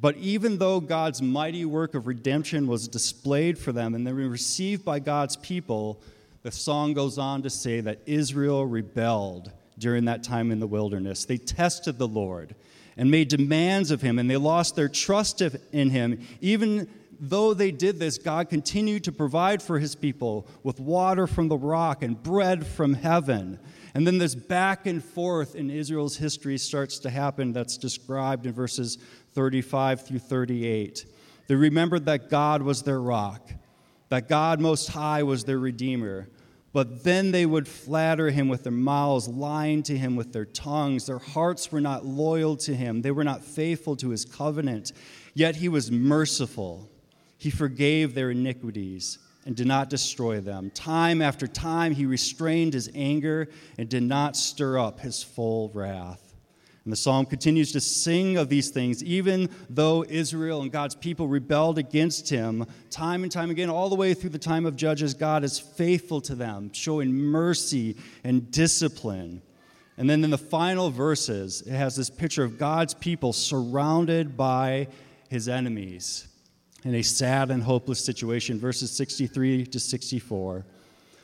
But 0.00 0.16
even 0.18 0.58
though 0.58 0.78
God's 0.78 1.20
mighty 1.20 1.64
work 1.64 1.96
of 1.96 2.06
redemption 2.06 2.68
was 2.68 2.86
displayed 2.86 3.58
for 3.58 3.72
them 3.72 3.96
and 3.96 4.06
they 4.06 4.12
were 4.12 4.28
received 4.28 4.84
by 4.84 5.00
God's 5.00 5.34
people, 5.36 6.00
the 6.44 6.52
song 6.52 6.92
goes 6.94 7.18
on 7.18 7.42
to 7.42 7.50
say 7.50 7.80
that 7.80 8.02
Israel 8.06 8.64
rebelled 8.64 9.50
during 9.80 10.04
that 10.04 10.22
time 10.22 10.52
in 10.52 10.60
the 10.60 10.68
wilderness. 10.68 11.24
They 11.24 11.38
tested 11.38 11.98
the 11.98 12.06
Lord 12.06 12.54
and 12.98 13.10
made 13.10 13.28
demands 13.28 13.90
of 13.92 14.02
him, 14.02 14.18
and 14.18 14.28
they 14.28 14.36
lost 14.36 14.74
their 14.76 14.88
trust 14.88 15.40
in 15.40 15.90
him. 15.90 16.20
Even 16.40 16.88
though 17.20 17.54
they 17.54 17.70
did 17.70 17.98
this, 17.98 18.18
God 18.18 18.50
continued 18.50 19.04
to 19.04 19.12
provide 19.12 19.62
for 19.62 19.78
his 19.78 19.94
people 19.94 20.46
with 20.64 20.80
water 20.80 21.26
from 21.26 21.48
the 21.48 21.56
rock 21.56 22.02
and 22.02 22.20
bread 22.20 22.66
from 22.66 22.94
heaven. 22.94 23.58
And 23.94 24.06
then 24.06 24.18
this 24.18 24.34
back 24.34 24.86
and 24.86 25.02
forth 25.02 25.54
in 25.54 25.70
Israel's 25.70 26.16
history 26.16 26.58
starts 26.58 26.98
to 27.00 27.10
happen 27.10 27.52
that's 27.52 27.78
described 27.78 28.46
in 28.46 28.52
verses 28.52 28.98
35 29.34 30.06
through 30.06 30.18
38. 30.18 31.06
They 31.46 31.54
remembered 31.54 32.04
that 32.06 32.28
God 32.28 32.62
was 32.62 32.82
their 32.82 33.00
rock, 33.00 33.48
that 34.08 34.28
God 34.28 34.60
Most 34.60 34.88
High 34.88 35.22
was 35.22 35.44
their 35.44 35.58
Redeemer 35.58 36.28
but 36.72 37.04
then 37.04 37.30
they 37.30 37.46
would 37.46 37.66
flatter 37.66 38.30
him 38.30 38.48
with 38.48 38.64
their 38.64 38.72
mouths, 38.72 39.28
lying 39.28 39.82
to 39.84 39.96
him 39.96 40.16
with 40.16 40.32
their 40.32 40.44
tongues. 40.44 41.06
Their 41.06 41.18
hearts 41.18 41.72
were 41.72 41.80
not 41.80 42.04
loyal 42.04 42.56
to 42.58 42.74
him, 42.74 43.02
they 43.02 43.10
were 43.10 43.24
not 43.24 43.44
faithful 43.44 43.96
to 43.96 44.10
his 44.10 44.24
covenant. 44.24 44.92
Yet 45.34 45.56
he 45.56 45.68
was 45.68 45.90
merciful. 45.90 46.90
He 47.38 47.50
forgave 47.50 48.14
their 48.14 48.32
iniquities 48.32 49.18
and 49.46 49.54
did 49.56 49.66
not 49.66 49.88
destroy 49.88 50.40
them. 50.40 50.70
Time 50.70 51.22
after 51.22 51.46
time, 51.46 51.94
he 51.94 52.04
restrained 52.04 52.74
his 52.74 52.90
anger 52.94 53.48
and 53.78 53.88
did 53.88 54.02
not 54.02 54.36
stir 54.36 54.78
up 54.78 55.00
his 55.00 55.22
full 55.22 55.70
wrath. 55.72 56.27
And 56.88 56.92
the 56.94 56.96
psalm 56.96 57.26
continues 57.26 57.70
to 57.72 57.82
sing 57.82 58.38
of 58.38 58.48
these 58.48 58.70
things, 58.70 59.04
even 59.04 59.50
though 59.68 60.06
Israel 60.08 60.62
and 60.62 60.72
God's 60.72 60.94
people 60.94 61.28
rebelled 61.28 61.76
against 61.76 62.30
him 62.30 62.64
time 62.88 63.24
and 63.24 63.30
time 63.30 63.50
again, 63.50 63.68
all 63.68 63.90
the 63.90 63.94
way 63.94 64.14
through 64.14 64.30
the 64.30 64.38
time 64.38 64.64
of 64.64 64.74
Judges. 64.74 65.12
God 65.12 65.44
is 65.44 65.58
faithful 65.58 66.22
to 66.22 66.34
them, 66.34 66.72
showing 66.72 67.12
mercy 67.12 67.94
and 68.24 68.50
discipline. 68.50 69.42
And 69.98 70.08
then 70.08 70.24
in 70.24 70.30
the 70.30 70.38
final 70.38 70.88
verses, 70.88 71.60
it 71.60 71.74
has 71.74 71.94
this 71.94 72.08
picture 72.08 72.42
of 72.42 72.56
God's 72.56 72.94
people 72.94 73.34
surrounded 73.34 74.34
by 74.34 74.88
his 75.28 75.46
enemies 75.46 76.26
in 76.84 76.94
a 76.94 77.02
sad 77.02 77.50
and 77.50 77.62
hopeless 77.62 78.02
situation. 78.02 78.58
Verses 78.58 78.90
63 78.92 79.66
to 79.66 79.78
64. 79.78 80.64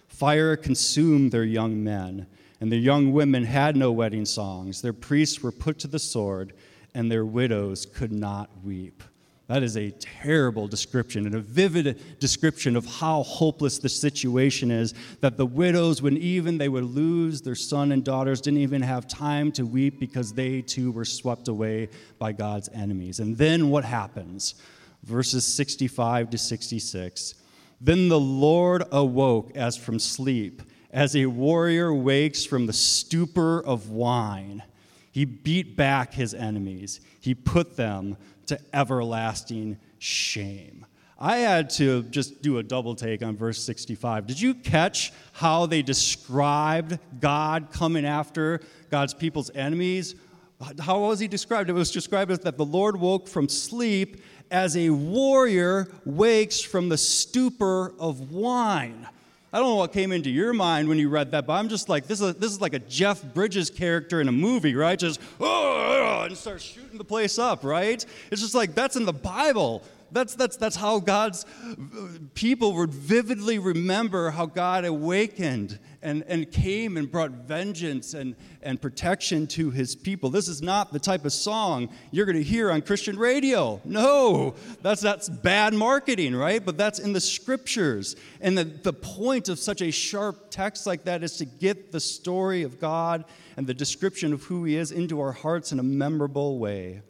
Fire 0.08 0.56
consumed 0.58 1.32
their 1.32 1.42
young 1.42 1.82
men 1.82 2.26
and 2.60 2.70
the 2.70 2.76
young 2.76 3.12
women 3.12 3.44
had 3.44 3.76
no 3.76 3.92
wedding 3.92 4.24
songs. 4.24 4.80
Their 4.80 4.92
priests 4.92 5.42
were 5.42 5.52
put 5.52 5.78
to 5.80 5.88
the 5.88 5.98
sword, 5.98 6.52
and 6.94 7.10
their 7.10 7.24
widows 7.24 7.86
could 7.86 8.12
not 8.12 8.50
weep. 8.62 9.02
That 9.46 9.62
is 9.62 9.76
a 9.76 9.90
terrible 9.90 10.68
description 10.68 11.26
and 11.26 11.34
a 11.34 11.40
vivid 11.40 12.18
description 12.18 12.76
of 12.76 12.86
how 12.86 13.22
hopeless 13.24 13.78
the 13.78 13.90
situation 13.90 14.70
is. 14.70 14.94
That 15.20 15.36
the 15.36 15.44
widows, 15.44 16.00
when 16.00 16.16
even 16.16 16.56
they 16.56 16.70
would 16.70 16.84
lose 16.84 17.42
their 17.42 17.54
son 17.54 17.92
and 17.92 18.02
daughters, 18.02 18.40
didn't 18.40 18.60
even 18.60 18.80
have 18.80 19.06
time 19.06 19.52
to 19.52 19.66
weep 19.66 20.00
because 20.00 20.32
they 20.32 20.62
too 20.62 20.92
were 20.92 21.04
swept 21.04 21.48
away 21.48 21.90
by 22.18 22.32
God's 22.32 22.70
enemies. 22.72 23.20
And 23.20 23.36
then 23.36 23.68
what 23.68 23.84
happens? 23.84 24.54
Verses 25.02 25.46
65 25.46 26.30
to 26.30 26.38
66. 26.38 27.34
Then 27.82 28.08
the 28.08 28.20
Lord 28.20 28.84
awoke 28.90 29.54
as 29.54 29.76
from 29.76 29.98
sleep 29.98 30.62
as 30.94 31.16
a 31.16 31.26
warrior 31.26 31.92
wakes 31.92 32.44
from 32.44 32.66
the 32.66 32.72
stupor 32.72 33.60
of 33.60 33.90
wine, 33.90 34.62
he 35.10 35.24
beat 35.24 35.76
back 35.76 36.14
his 36.14 36.32
enemies. 36.32 37.00
He 37.20 37.34
put 37.34 37.76
them 37.76 38.16
to 38.46 38.58
everlasting 38.72 39.78
shame. 39.98 40.86
I 41.18 41.38
had 41.38 41.68
to 41.70 42.04
just 42.04 42.42
do 42.42 42.58
a 42.58 42.62
double 42.62 42.94
take 42.94 43.22
on 43.24 43.36
verse 43.36 43.60
65. 43.62 44.26
Did 44.28 44.40
you 44.40 44.54
catch 44.54 45.12
how 45.32 45.66
they 45.66 45.82
described 45.82 46.98
God 47.20 47.68
coming 47.72 48.06
after 48.06 48.60
God's 48.88 49.14
people's 49.14 49.50
enemies? 49.50 50.14
How 50.78 51.00
was 51.00 51.18
he 51.18 51.26
described? 51.26 51.70
It 51.70 51.72
was 51.72 51.90
described 51.90 52.30
as 52.30 52.38
that 52.40 52.56
the 52.56 52.64
Lord 52.64 53.00
woke 53.00 53.26
from 53.26 53.48
sleep 53.48 54.22
as 54.50 54.76
a 54.76 54.90
warrior 54.90 55.88
wakes 56.04 56.60
from 56.60 56.88
the 56.88 56.98
stupor 56.98 57.92
of 57.98 58.30
wine. 58.30 59.08
I 59.54 59.58
don't 59.58 59.68
know 59.68 59.76
what 59.76 59.92
came 59.92 60.10
into 60.10 60.30
your 60.30 60.52
mind 60.52 60.88
when 60.88 60.98
you 60.98 61.08
read 61.08 61.30
that, 61.30 61.46
but 61.46 61.52
I'm 61.52 61.68
just 61.68 61.88
like, 61.88 62.08
this 62.08 62.20
is, 62.20 62.34
this 62.34 62.50
is 62.50 62.60
like 62.60 62.74
a 62.74 62.80
Jeff 62.80 63.22
Bridges 63.22 63.70
character 63.70 64.20
in 64.20 64.26
a 64.26 64.32
movie, 64.32 64.74
right? 64.74 64.98
Just, 64.98 65.20
oh, 65.38 66.24
and 66.26 66.36
start 66.36 66.60
shooting 66.60 66.98
the 66.98 67.04
place 67.04 67.38
up, 67.38 67.62
right? 67.62 68.04
It's 68.32 68.42
just 68.42 68.56
like, 68.56 68.74
that's 68.74 68.96
in 68.96 69.04
the 69.04 69.12
Bible. 69.12 69.84
That's, 70.14 70.36
that's, 70.36 70.56
that's 70.56 70.76
how 70.76 71.00
God's 71.00 71.44
people 72.34 72.72
would 72.74 72.94
vividly 72.94 73.58
remember 73.58 74.30
how 74.30 74.46
God 74.46 74.84
awakened 74.84 75.80
and, 76.02 76.22
and 76.28 76.48
came 76.52 76.96
and 76.96 77.10
brought 77.10 77.32
vengeance 77.32 78.14
and, 78.14 78.36
and 78.62 78.80
protection 78.80 79.48
to 79.48 79.72
his 79.72 79.96
people. 79.96 80.30
This 80.30 80.46
is 80.46 80.62
not 80.62 80.92
the 80.92 81.00
type 81.00 81.24
of 81.24 81.32
song 81.32 81.88
you're 82.12 82.26
going 82.26 82.36
to 82.36 82.44
hear 82.44 82.70
on 82.70 82.82
Christian 82.82 83.18
radio. 83.18 83.80
No, 83.84 84.54
that's, 84.82 85.00
that's 85.00 85.28
bad 85.28 85.74
marketing, 85.74 86.36
right? 86.36 86.64
But 86.64 86.78
that's 86.78 87.00
in 87.00 87.12
the 87.12 87.20
scriptures. 87.20 88.14
And 88.40 88.56
the, 88.56 88.64
the 88.64 88.92
point 88.92 89.48
of 89.48 89.58
such 89.58 89.82
a 89.82 89.90
sharp 89.90 90.48
text 90.50 90.86
like 90.86 91.04
that 91.04 91.24
is 91.24 91.38
to 91.38 91.44
get 91.44 91.90
the 91.90 91.98
story 91.98 92.62
of 92.62 92.78
God 92.78 93.24
and 93.56 93.66
the 93.66 93.74
description 93.74 94.32
of 94.32 94.44
who 94.44 94.62
he 94.62 94.76
is 94.76 94.92
into 94.92 95.20
our 95.20 95.32
hearts 95.32 95.72
in 95.72 95.80
a 95.80 95.82
memorable 95.82 96.60
way. 96.60 97.02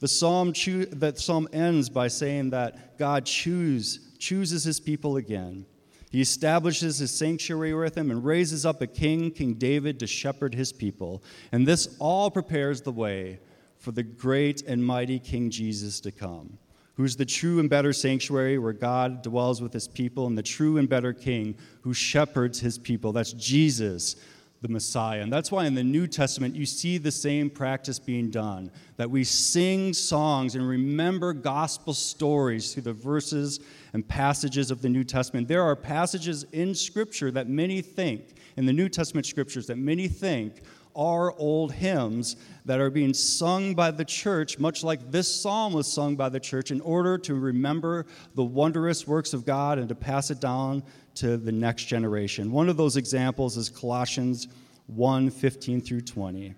The 0.00 0.08
psalm, 0.08 0.52
choo- 0.52 0.86
that 0.86 1.18
psalm 1.18 1.48
ends 1.52 1.88
by 1.88 2.08
saying 2.08 2.50
that 2.50 2.98
God 2.98 3.26
choose, 3.26 4.00
chooses 4.18 4.64
his 4.64 4.80
people 4.80 5.16
again. 5.16 5.66
He 6.10 6.20
establishes 6.20 6.98
his 6.98 7.12
sanctuary 7.12 7.72
with 7.72 7.96
him 7.96 8.10
and 8.10 8.24
raises 8.24 8.66
up 8.66 8.82
a 8.82 8.86
king, 8.86 9.30
King 9.30 9.54
David, 9.54 10.00
to 10.00 10.06
shepherd 10.08 10.54
his 10.54 10.72
people. 10.72 11.22
And 11.52 11.66
this 11.66 11.96
all 12.00 12.30
prepares 12.30 12.80
the 12.80 12.90
way 12.90 13.38
for 13.78 13.92
the 13.92 14.02
great 14.02 14.62
and 14.62 14.84
mighty 14.84 15.18
King 15.18 15.50
Jesus 15.50 16.00
to 16.00 16.10
come, 16.10 16.58
who's 16.94 17.16
the 17.16 17.24
true 17.24 17.60
and 17.60 17.70
better 17.70 17.92
sanctuary 17.92 18.58
where 18.58 18.72
God 18.72 19.22
dwells 19.22 19.62
with 19.62 19.72
his 19.72 19.86
people, 19.86 20.26
and 20.26 20.36
the 20.36 20.42
true 20.42 20.78
and 20.78 20.88
better 20.88 21.12
king 21.12 21.56
who 21.82 21.94
shepherds 21.94 22.58
his 22.58 22.76
people. 22.76 23.12
That's 23.12 23.32
Jesus, 23.32 24.16
the 24.62 24.68
Messiah. 24.68 25.20
And 25.22 25.32
that's 25.32 25.50
why 25.50 25.64
in 25.64 25.74
the 25.74 25.82
New 25.82 26.06
Testament 26.06 26.54
you 26.54 26.66
see 26.66 26.98
the 26.98 27.10
same 27.10 27.48
practice 27.48 27.98
being 27.98 28.30
done 28.30 28.70
that 28.96 29.10
we 29.10 29.24
sing 29.24 29.94
songs 29.94 30.54
and 30.54 30.68
remember 30.68 31.32
gospel 31.32 31.94
stories 31.94 32.74
through 32.74 32.82
the 32.82 32.92
verses 32.92 33.60
and 33.94 34.06
passages 34.06 34.70
of 34.70 34.82
the 34.82 34.88
New 34.88 35.04
Testament. 35.04 35.48
There 35.48 35.62
are 35.62 35.74
passages 35.74 36.44
in 36.52 36.74
Scripture 36.74 37.30
that 37.30 37.48
many 37.48 37.80
think, 37.80 38.34
in 38.56 38.66
the 38.66 38.72
New 38.72 38.88
Testament 38.90 39.26
scriptures, 39.26 39.66
that 39.68 39.78
many 39.78 40.08
think 40.08 40.62
are 40.94 41.32
old 41.38 41.72
hymns 41.72 42.36
that 42.64 42.80
are 42.80 42.90
being 42.90 43.14
sung 43.14 43.74
by 43.74 43.90
the 43.90 44.04
church, 44.04 44.58
much 44.58 44.82
like 44.84 45.10
this 45.10 45.32
psalm 45.32 45.72
was 45.72 45.90
sung 45.90 46.16
by 46.16 46.28
the 46.28 46.40
church, 46.40 46.70
in 46.70 46.80
order 46.80 47.16
to 47.16 47.34
remember 47.34 48.06
the 48.34 48.44
wondrous 48.44 49.06
works 49.06 49.32
of 49.32 49.46
God 49.46 49.78
and 49.78 49.88
to 49.88 49.94
pass 49.94 50.30
it 50.30 50.40
down 50.40 50.82
to 51.16 51.36
the 51.36 51.52
next 51.52 51.84
generation. 51.84 52.52
One 52.52 52.68
of 52.68 52.76
those 52.76 52.96
examples 52.96 53.56
is 53.56 53.68
Colossians 53.68 54.48
1 54.86 55.30
15 55.30 55.80
through 55.80 56.02
20. 56.02 56.54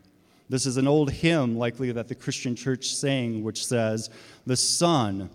This 0.49 0.67
is 0.67 0.77
an 0.77 0.87
old 0.87 1.11
hymn, 1.11 1.57
likely 1.57 1.93
that 1.93 2.09
the 2.09 2.15
Christian 2.15 2.55
church 2.55 2.95
sang, 2.95 3.43
which 3.43 3.65
says, 3.65 4.11
The 4.47 4.57
Son 4.57 5.31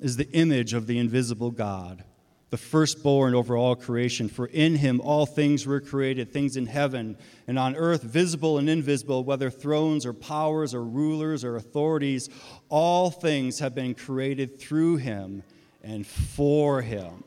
is 0.00 0.16
the 0.16 0.30
image 0.32 0.72
of 0.72 0.86
the 0.86 0.98
invisible 0.98 1.50
God, 1.50 2.04
the 2.50 2.56
firstborn 2.56 3.34
over 3.34 3.56
all 3.56 3.76
creation. 3.76 4.28
For 4.28 4.46
in 4.46 4.76
him 4.76 5.00
all 5.00 5.26
things 5.26 5.66
were 5.66 5.80
created, 5.80 6.32
things 6.32 6.56
in 6.56 6.66
heaven 6.66 7.16
and 7.46 7.58
on 7.58 7.76
earth, 7.76 8.02
visible 8.02 8.58
and 8.58 8.68
invisible, 8.68 9.24
whether 9.24 9.50
thrones 9.50 10.06
or 10.06 10.12
powers 10.12 10.74
or 10.74 10.82
rulers 10.82 11.44
or 11.44 11.56
authorities. 11.56 12.30
All 12.68 13.10
things 13.10 13.58
have 13.58 13.74
been 13.74 13.94
created 13.94 14.58
through 14.58 14.96
him 14.96 15.42
and 15.82 16.06
for 16.06 16.82
him. 16.82 17.24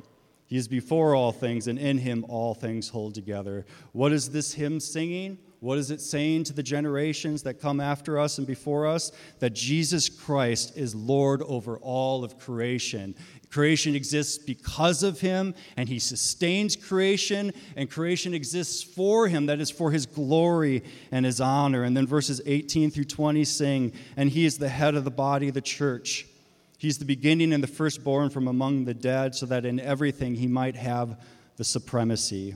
He 0.47 0.57
is 0.57 0.67
before 0.67 1.15
all 1.15 1.31
things, 1.31 1.67
and 1.67 1.79
in 1.79 1.97
him 1.97 2.25
all 2.29 2.53
things 2.53 2.89
hold 2.89 3.15
together. 3.15 3.65
What 3.93 4.11
is 4.11 4.29
this 4.29 4.53
hymn 4.53 4.79
singing? 4.79 5.39
What 5.59 5.79
is 5.79 5.89
it 5.89 5.99
saying 5.99 6.43
to 6.45 6.53
the 6.53 6.61
generations 6.61 7.41
that 7.43 7.59
come 7.59 7.79
after 7.79 8.19
us 8.19 8.37
and 8.37 8.45
before 8.45 8.85
us? 8.85 9.11
That 9.39 9.53
Jesus 9.53 10.07
Christ 10.09 10.77
is 10.77 10.93
Lord 10.93 11.41
over 11.41 11.79
all 11.79 12.23
of 12.23 12.37
creation. 12.37 13.15
Creation 13.49 13.95
exists 13.95 14.37
because 14.37 15.01
of 15.01 15.21
him, 15.21 15.55
and 15.77 15.89
he 15.89 15.97
sustains 15.97 16.75
creation, 16.75 17.51
and 17.75 17.89
creation 17.89 18.35
exists 18.35 18.83
for 18.83 19.27
him. 19.27 19.47
That 19.47 19.59
is 19.59 19.71
for 19.71 19.89
his 19.89 20.05
glory 20.05 20.83
and 21.11 21.25
his 21.25 21.41
honor. 21.41 21.83
And 21.83 21.97
then 21.97 22.05
verses 22.05 22.39
18 22.45 22.91
through 22.91 23.05
20 23.05 23.43
sing, 23.45 23.93
And 24.15 24.29
he 24.29 24.45
is 24.45 24.59
the 24.59 24.69
head 24.69 24.93
of 24.93 25.03
the 25.05 25.09
body 25.09 25.47
of 25.47 25.55
the 25.55 25.61
church. 25.61 26.27
He's 26.77 26.97
the 26.97 27.05
beginning 27.05 27.53
and 27.53 27.63
the 27.63 27.67
firstborn 27.67 28.29
from 28.29 28.47
among 28.47 28.85
the 28.85 28.93
dead, 28.93 29.35
so 29.35 29.45
that 29.45 29.65
in 29.65 29.79
everything 29.79 30.35
he 30.35 30.47
might 30.47 30.75
have 30.75 31.19
the 31.55 31.63
supremacy. 31.63 32.55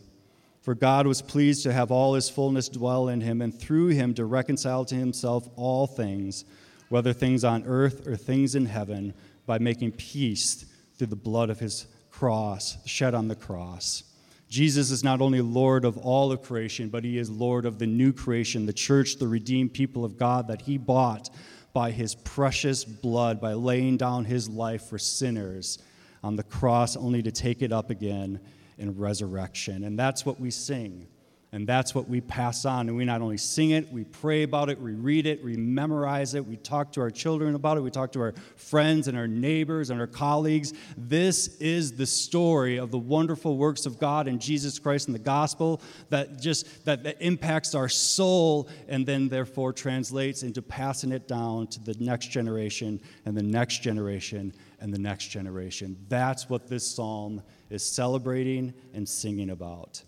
For 0.62 0.76
God 0.76 1.08
was 1.08 1.22
pleased 1.22 1.64
to 1.64 1.74
have 1.74 1.92
all 1.92 2.14
his 2.14 2.30
fullness 2.30 2.70
dwell 2.70 3.08
in 3.08 3.22
him, 3.22 3.42
and 3.42 3.58
through 3.58 3.88
him 3.90 4.14
to 4.16 4.26
reconcile 4.26 4.86
to 4.86 4.96
himself 4.96 5.48
all 5.56 5.88
things, 5.88 6.46
whether 6.90 7.14
things 7.14 7.44
on 7.44 7.64
earth 7.66 8.08
or 8.08 8.16
things 8.16 8.56
in 8.56 8.66
heaven, 8.66 9.14
by 9.46 9.58
making 9.58 9.94
peace 9.94 10.66
through 10.96 11.08
the 11.08 11.16
blood 11.16 11.50
of 11.50 11.60
his 11.60 11.88
cross, 12.12 12.78
shed 12.86 13.16
on 13.16 13.30
the 13.30 13.36
cross. 13.36 14.04
Jesus 14.50 14.90
is 14.92 15.04
not 15.04 15.22
only 15.22 15.42
Lord 15.42 15.86
of 15.86 15.98
all 15.98 16.32
of 16.32 16.42
creation, 16.42 16.90
but 16.90 17.04
he 17.04 17.18
is 17.18 17.30
Lord 17.30 17.66
of 17.66 17.80
the 17.80 17.88
new 17.88 18.12
creation, 18.12 18.66
the 18.66 18.74
church, 18.74 19.16
the 19.16 19.28
redeemed 19.28 19.74
people 19.74 20.04
of 20.04 20.18
God 20.18 20.48
that 20.48 20.64
he 20.64 20.78
bought 20.78 21.30
by 21.74 21.92
his 21.92 22.16
precious 22.16 22.84
blood, 22.84 23.40
by 23.40 23.54
laying 23.54 23.98
down 23.98 24.26
his 24.26 24.50
life 24.50 24.84
for 24.88 24.98
sinners 24.98 25.80
on 26.24 26.36
the 26.36 26.44
cross, 26.44 26.96
only 26.96 27.22
to 27.24 27.32
take 27.32 27.62
it 27.62 27.72
up 27.72 27.90
again 27.90 28.40
in 28.78 28.98
resurrection. 28.98 29.84
And 29.84 29.98
that's 29.98 30.26
what 30.26 30.40
we 30.40 30.52
sing. 30.52 31.08
And 31.52 31.66
that's 31.66 31.96
what 31.96 32.08
we 32.08 32.22
pass 32.22 32.64
on. 32.64 32.90
And 32.90 32.96
we 32.96 33.06
not 33.06 33.22
only 33.22 33.38
sing 33.38 33.72
it, 33.72 33.92
we 33.92 34.04
pray 34.04 34.44
about 34.44 34.70
it, 34.70 34.80
we 34.80 34.94
read 34.94 35.26
it, 35.26 35.44
we 35.44 35.58
memorize 35.58 36.36
it, 36.36 36.46
we 36.46 36.58
talk 36.58 36.92
to 36.92 37.02
our 37.02 37.10
children 37.10 37.56
about 37.56 37.76
it, 37.76 37.82
we 37.82 37.90
talk 37.90 38.12
to 38.12 38.22
our 38.22 38.34
friends 38.56 39.08
and 39.08 39.18
our 39.18 39.28
neighbors 39.28 39.90
and 39.90 40.00
our 40.00 40.06
colleagues. 40.06 40.74
This 40.96 41.58
is 41.58 41.94
the 41.94 42.06
story 42.06 42.78
of 42.78 42.92
the 42.92 43.00
wonderful 43.00 43.58
works 43.58 43.88
of 43.88 43.98
God 43.98 44.28
in 44.28 44.38
Jesus 44.38 44.78
Christ 44.78 45.08
and 45.08 45.16
the 45.16 45.20
gospel 45.20 45.82
that 46.10 46.40
just 46.40 46.86
that, 46.86 47.04
that 47.04 47.20
impacts 47.20 47.74
our 47.74 47.90
soul 47.90 48.70
and 48.88 49.04
then 49.04 49.28
therefore 49.28 49.74
translates 49.74 50.44
into 50.44 50.62
passing 50.62 51.12
it 51.12 51.28
down 51.28 51.66
to 51.68 51.80
the 51.80 51.96
next 52.00 52.28
generation 52.28 53.02
and 53.26 53.36
the 53.36 53.42
next 53.42 53.82
generation 53.82 54.54
and 54.82 54.94
the 54.94 55.00
next 55.00 55.30
generation. 55.30 55.98
That's 56.10 56.48
what 56.48 56.68
this 56.68 56.86
psalm 56.86 57.42
is 57.72 57.84
celebrating 57.84 58.72
and 58.94 59.10
singing 59.10 59.50
about. 59.50 60.04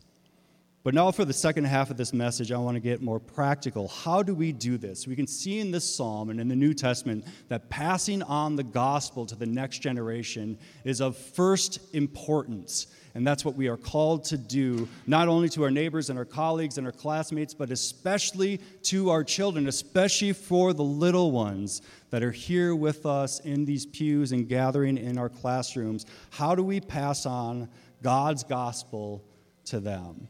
But 0.84 0.96
now, 0.96 1.12
for 1.12 1.26
the 1.26 1.34
second 1.34 1.66
half 1.66 1.92
of 1.92 1.98
this 1.98 2.12
message, 2.12 2.52
I 2.52 2.58
want 2.58 2.74
to 2.74 2.80
get 2.80 3.04
more 3.04 3.20
practical. 3.20 3.88
How 3.88 4.24
do 4.24 4.34
we 4.34 4.52
do 4.52 4.80
this? 4.80 5.06
We 5.06 5.16
can 5.16 5.28
see 5.28 5.60
in 5.60 5.70
this 5.70 5.96
psalm 5.96 6.32
and 6.32 6.42
in 6.42 6.48
the 6.48 6.56
New 6.56 6.74
Testament 6.74 7.26
that 7.50 7.70
passing 7.70 8.24
on 8.24 8.56
the 8.56 8.64
gospel 8.64 9.28
to 9.28 9.36
the 9.36 9.46
next 9.46 9.80
generation 9.80 10.58
is 10.84 11.00
of 11.00 11.16
first 11.16 11.94
importance. 11.94 12.88
And 13.14 13.28
that's 13.28 13.46
what 13.46 13.56
we 13.56 13.68
are 13.68 13.78
called 13.78 14.24
to 14.26 14.38
do, 14.38 14.90
not 15.06 15.28
only 15.28 15.50
to 15.50 15.64
our 15.64 15.70
neighbors 15.70 16.10
and 16.10 16.18
our 16.18 16.26
colleagues 16.26 16.80
and 16.80 16.88
our 16.88 16.94
classmates, 16.94 17.54
but 17.54 17.70
especially 17.70 18.60
to 18.84 19.12
our 19.12 19.24
children, 19.24 19.68
especially 19.68 20.34
for 20.34 20.74
the 20.74 20.84
little 20.84 21.32
ones 21.32 21.84
that 22.10 22.24
are 22.24 22.32
here 22.32 22.74
with 22.74 23.06
us 23.06 23.40
in 23.42 23.66
these 23.66 23.86
pews 23.86 24.32
and 24.32 24.48
gathering 24.48 24.98
in 24.98 25.20
our 25.20 25.30
classrooms. 25.30 26.08
How 26.32 26.56
do 26.56 26.64
we 26.64 26.82
pass 26.82 27.28
on 27.28 27.70
God's 28.02 28.44
gospel 28.44 29.24
to 29.66 29.80
them? 29.80 30.28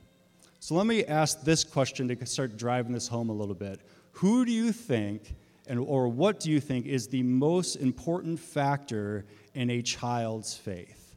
So 0.64 0.76
let 0.76 0.86
me 0.86 1.04
ask 1.06 1.42
this 1.42 1.64
question 1.64 2.08
to 2.08 2.26
start 2.28 2.56
driving 2.56 2.94
this 2.94 3.08
home 3.08 3.32
a 3.32 3.34
little 3.34 3.56
bit. 3.56 3.82
Who 4.12 4.46
do 4.46 4.52
you 4.52 4.72
think, 4.72 5.34
and, 5.66 5.80
or 5.80 6.08
what 6.08 6.40
do 6.40 6.52
you 6.52 6.60
think, 6.60 6.86
is 6.86 7.08
the 7.08 7.24
most 7.24 7.78
important 7.78 8.40
factor 8.40 9.26
in 9.56 9.72
a 9.72 9.82
child's 9.82 10.56
faith? 10.56 11.16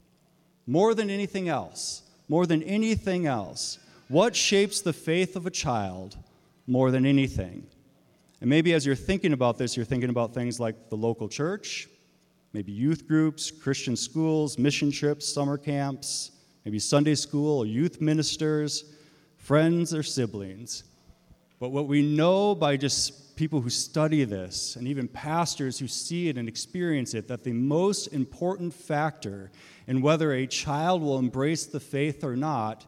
More 0.67 0.95
than 0.95 1.11
anything 1.11 1.51
else, 1.51 2.05
more 2.27 2.47
than 2.47 2.63
anything 2.63 3.27
else, 3.27 3.79
what 4.09 4.35
shapes 4.35 4.81
the 4.81 4.95
faith 4.95 5.37
of 5.37 5.45
a 5.45 5.51
child 5.51 6.17
more 6.67 6.91
than 6.91 7.05
anything? 7.05 7.67
And 8.41 8.49
maybe 8.49 8.73
as 8.73 8.87
you're 8.87 8.97
thinking 8.97 9.35
about 9.35 9.59
this, 9.59 9.77
you're 9.77 9.85
thinking 9.85 10.09
about 10.09 10.33
things 10.33 10.59
like 10.59 10.89
the 10.89 10.97
local 10.97 11.29
church, 11.29 11.87
maybe 12.55 12.73
youth 12.73 13.07
groups, 13.07 13.51
Christian 13.51 13.95
schools, 13.95 14.59
mission 14.59 14.91
trips, 14.91 15.31
summer 15.31 15.59
camps, 15.59 16.31
maybe 16.65 16.79
Sunday 16.79 17.15
school 17.15 17.67
youth 17.67 18.01
ministers 18.01 18.94
friends 19.45 19.93
or 19.93 20.03
siblings. 20.03 20.85
But 21.61 21.69
what 21.69 21.87
we 21.87 22.01
know 22.01 22.55
by 22.55 22.79
just 22.79 23.37
people 23.37 23.61
who 23.61 23.69
study 23.69 24.25
this, 24.25 24.75
and 24.77 24.89
even 24.89 25.07
pastors 25.07 25.79
who 25.79 25.87
see 25.87 26.31
it 26.31 26.39
and 26.39 26.49
experience 26.49 27.13
it, 27.13 27.29
that 27.29 27.45
the 27.45 27.53
most 27.53 28.07
important 28.07 28.73
factor 28.73 29.51
in 29.87 30.01
whether 30.01 30.33
a 30.33 30.47
child 30.47 31.03
will 31.03 31.19
embrace 31.19 31.67
the 31.67 31.79
faith 31.79 32.25
or 32.25 32.37
not 32.37 32.87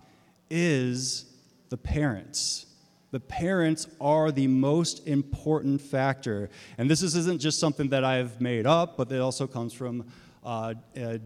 is 0.49 1.27
the 1.69 1.77
parents. 1.77 2.65
The 3.11 3.21
parents 3.21 3.87
are 4.01 4.33
the 4.33 4.47
most 4.47 5.07
important 5.07 5.83
factor. 5.83 6.49
And 6.79 6.91
this 6.91 7.03
isn't 7.03 7.39
just 7.39 7.61
something 7.61 7.91
that 7.91 8.03
I've 8.03 8.41
made 8.41 8.67
up, 8.67 8.97
but 8.97 9.13
it 9.13 9.21
also 9.21 9.47
comes 9.47 9.75
from 9.75 10.07
uh, 10.47 10.75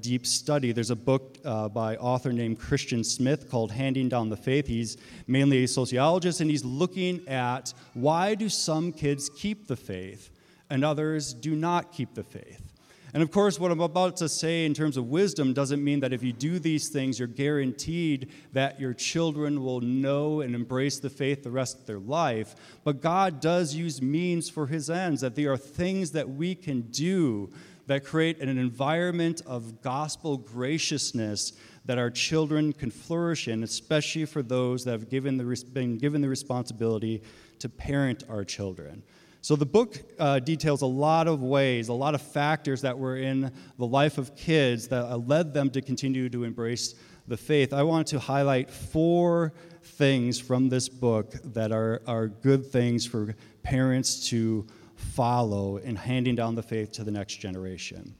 deep 0.01 0.27
study. 0.27 0.73
There's 0.73 0.91
a 0.91 0.97
book 0.97 1.39
uh, 1.45 1.69
by 1.69 1.97
author 1.97 2.33
named 2.33 2.59
Christian 2.59 3.05
Smith 3.05 3.51
called 3.51 3.71
Handing 3.71 4.09
Down 4.09 4.31
the 4.31 4.37
Faith. 4.37 4.67
He's 4.67 4.97
mainly 5.27 5.65
a 5.65 5.69
sociologist, 5.69 6.41
and 6.41 6.51
he's 6.51 6.65
looking 6.65 7.29
at 7.29 7.75
why 7.95 8.35
do 8.35 8.49
some 8.49 8.93
kids 8.93 9.29
keep 9.29 9.67
the 9.67 9.77
faith 9.77 10.31
and 10.71 10.85
others 10.85 11.35
do 11.35 11.55
not 11.55 11.93
keep 11.93 12.15
the 12.15 12.23
faith. 12.23 12.71
And 13.13 13.25
of 13.25 13.33
course, 13.33 13.59
what 13.59 13.73
I'm 13.73 13.81
about 13.81 14.17
to 14.19 14.29
say 14.29 14.65
in 14.65 14.73
terms 14.73 14.97
of 14.97 15.09
wisdom 15.09 15.53
doesn't 15.53 15.83
mean 15.83 15.99
that 16.01 16.13
if 16.13 16.23
you 16.23 16.33
do 16.33 16.61
these 16.61 16.89
things, 16.89 17.19
you're 17.19 17.27
guaranteed 17.27 18.31
that 18.53 18.81
your 18.81 18.95
children 18.95 19.65
will 19.65 19.81
know 19.81 20.43
and 20.43 20.55
embrace 20.55 21.01
the 21.01 21.11
faith 21.11 21.43
the 21.43 21.51
rest 21.51 21.81
of 21.81 21.87
their 21.87 21.99
life. 21.99 22.55
But 22.85 23.01
God 23.01 23.41
does 23.41 23.75
use 23.75 24.01
means 24.01 24.49
for 24.49 24.69
his 24.69 24.89
ends, 24.89 25.23
that 25.23 25.35
there 25.35 25.53
are 25.53 25.57
things 25.57 26.13
that 26.13 26.29
we 26.29 26.55
can 26.55 26.83
do 26.83 27.51
that 27.91 28.05
create 28.05 28.39
an 28.39 28.57
environment 28.57 29.43
of 29.47 29.83
gospel 29.83 30.37
graciousness 30.37 31.55
that 31.85 31.99
our 31.99 32.09
children 32.09 32.73
can 32.73 32.89
flourish 32.89 33.49
in, 33.49 33.65
especially 33.65 34.25
for 34.25 34.45
those 34.45 34.85
that 34.85 34.93
have 34.93 35.11
given 35.11 35.37
the, 35.37 35.65
been 35.73 35.99
given 35.99 36.21
the 36.21 36.29
responsibility 36.29 37.21
to 37.59 37.69
parent 37.69 38.23
our 38.29 38.45
children. 38.45 39.03
So 39.41 39.57
the 39.57 39.67
book 39.67 40.01
uh, 40.21 40.39
details 40.39 40.83
a 40.83 40.87
lot 40.87 41.27
of 41.27 41.43
ways, 41.43 41.89
a 41.89 41.93
lot 41.93 42.15
of 42.15 42.23
factors 42.23 42.81
that 42.83 42.97
were 42.97 43.17
in 43.17 43.51
the 43.77 43.87
life 43.87 44.19
of 44.19 44.37
kids 44.37 44.87
that 44.87 45.11
uh, 45.11 45.17
led 45.17 45.53
them 45.53 45.69
to 45.71 45.83
continue 45.83 46.29
to 46.29 46.45
embrace 46.45 46.95
the 47.27 47.37
faith. 47.37 47.73
I 47.73 47.83
want 47.83 48.07
to 48.09 48.21
highlight 48.21 48.71
four 48.71 49.53
things 49.83 50.39
from 50.39 50.69
this 50.69 50.89
book 50.89 51.33
that 51.43 51.73
are, 51.73 52.03
are 52.07 52.29
good 52.29 52.67
things 52.67 53.05
for 53.05 53.35
parents 53.65 54.29
to 54.29 54.65
follow 55.01 55.79
in 55.79 55.97
handing 55.97 56.35
down 56.35 56.55
the 56.55 56.63
faith 56.63 56.93
to 56.93 57.05
the 57.05 57.11
next 57.11 57.37
generation. 57.37 58.15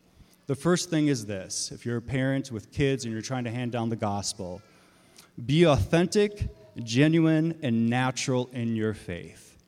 The 0.47 0.57
first 0.57 0.91
thing 0.91 1.07
is 1.07 1.27
this 1.27 1.71
if 1.73 1.87
you're 1.87 1.99
a 1.99 2.03
parent 2.03 2.51
with 2.51 2.73
kids 2.73 3.05
and 3.05 3.13
you're 3.13 3.23
trying 3.23 3.45
to 3.45 3.51
hand 3.51 3.73
down 3.73 3.89
the 3.89 3.97
gospel, 3.97 4.61
be 5.47 5.65
authentic, 5.65 6.49
genuine, 6.83 7.59
and 7.63 7.89
natural 7.89 8.51
in 8.53 8.75
your 8.75 8.95
faith. 8.95 9.59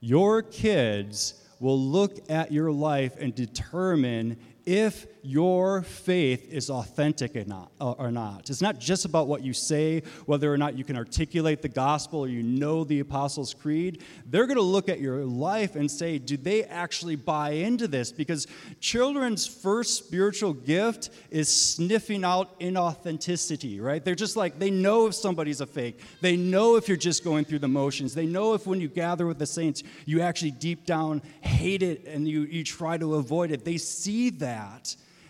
Your 0.00 0.42
kids 0.42 1.34
will 1.60 1.78
look 1.78 2.18
at 2.30 2.50
your 2.50 2.72
life 2.72 3.16
and 3.20 3.34
determine 3.34 4.36
if 4.66 5.06
your 5.22 5.82
faith 5.82 6.52
is 6.52 6.68
authentic 6.68 7.36
or 7.36 7.44
not, 7.44 7.70
or 7.78 8.10
not. 8.10 8.50
It's 8.50 8.60
not 8.60 8.78
just 8.78 9.04
about 9.04 9.28
what 9.28 9.42
you 9.42 9.52
say, 9.52 10.02
whether 10.26 10.52
or 10.52 10.58
not 10.58 10.76
you 10.76 10.84
can 10.84 10.96
articulate 10.96 11.62
the 11.62 11.68
gospel 11.68 12.20
or 12.20 12.28
you 12.28 12.42
know 12.42 12.82
the 12.82 13.00
Apostles' 13.00 13.54
Creed. 13.54 14.02
They're 14.26 14.46
going 14.46 14.56
to 14.56 14.62
look 14.62 14.88
at 14.88 15.00
your 15.00 15.24
life 15.24 15.76
and 15.76 15.88
say, 15.88 16.18
do 16.18 16.36
they 16.36 16.64
actually 16.64 17.16
buy 17.16 17.50
into 17.50 17.86
this? 17.86 18.10
Because 18.10 18.48
children's 18.80 19.46
first 19.46 19.96
spiritual 19.96 20.52
gift 20.52 21.10
is 21.30 21.48
sniffing 21.48 22.24
out 22.24 22.58
inauthenticity, 22.58 23.80
right? 23.80 24.04
They're 24.04 24.14
just 24.16 24.36
like, 24.36 24.58
they 24.58 24.70
know 24.70 25.06
if 25.06 25.14
somebody's 25.14 25.60
a 25.60 25.66
fake. 25.66 26.00
They 26.20 26.36
know 26.36 26.76
if 26.76 26.88
you're 26.88 26.96
just 26.96 27.22
going 27.22 27.44
through 27.44 27.60
the 27.60 27.68
motions. 27.68 28.12
They 28.12 28.26
know 28.26 28.54
if 28.54 28.66
when 28.66 28.80
you 28.80 28.88
gather 28.88 29.26
with 29.26 29.38
the 29.38 29.46
saints, 29.46 29.84
you 30.04 30.20
actually 30.20 30.50
deep 30.50 30.84
down 30.84 31.22
hate 31.42 31.82
it 31.82 32.06
and 32.06 32.26
you, 32.26 32.42
you 32.42 32.64
try 32.64 32.96
to 32.96 33.14
avoid 33.14 33.52
it. 33.52 33.64
They 33.64 33.76
see 33.76 34.30
that. 34.30 34.51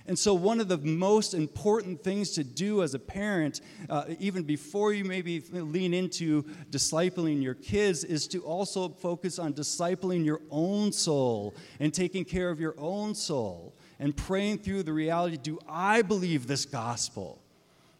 And 0.06 0.18
so, 0.18 0.34
one 0.34 0.58
of 0.58 0.66
the 0.66 0.78
most 0.78 1.32
important 1.32 2.02
things 2.02 2.32
to 2.32 2.42
do 2.42 2.82
as 2.82 2.94
a 2.94 2.98
parent, 2.98 3.60
uh, 3.88 4.04
even 4.18 4.42
before 4.42 4.92
you 4.92 5.04
maybe 5.04 5.40
lean 5.52 5.94
into 5.94 6.42
discipling 6.70 7.40
your 7.40 7.54
kids, 7.54 8.02
is 8.02 8.26
to 8.28 8.40
also 8.40 8.88
focus 8.88 9.38
on 9.38 9.54
discipling 9.54 10.24
your 10.24 10.40
own 10.50 10.90
soul 10.90 11.54
and 11.78 11.94
taking 11.94 12.24
care 12.24 12.50
of 12.50 12.58
your 12.58 12.74
own 12.78 13.14
soul 13.14 13.74
and 14.00 14.16
praying 14.16 14.58
through 14.58 14.82
the 14.82 14.92
reality 14.92 15.36
do 15.36 15.60
I 15.68 16.02
believe 16.02 16.48
this 16.48 16.64
gospel? 16.64 17.40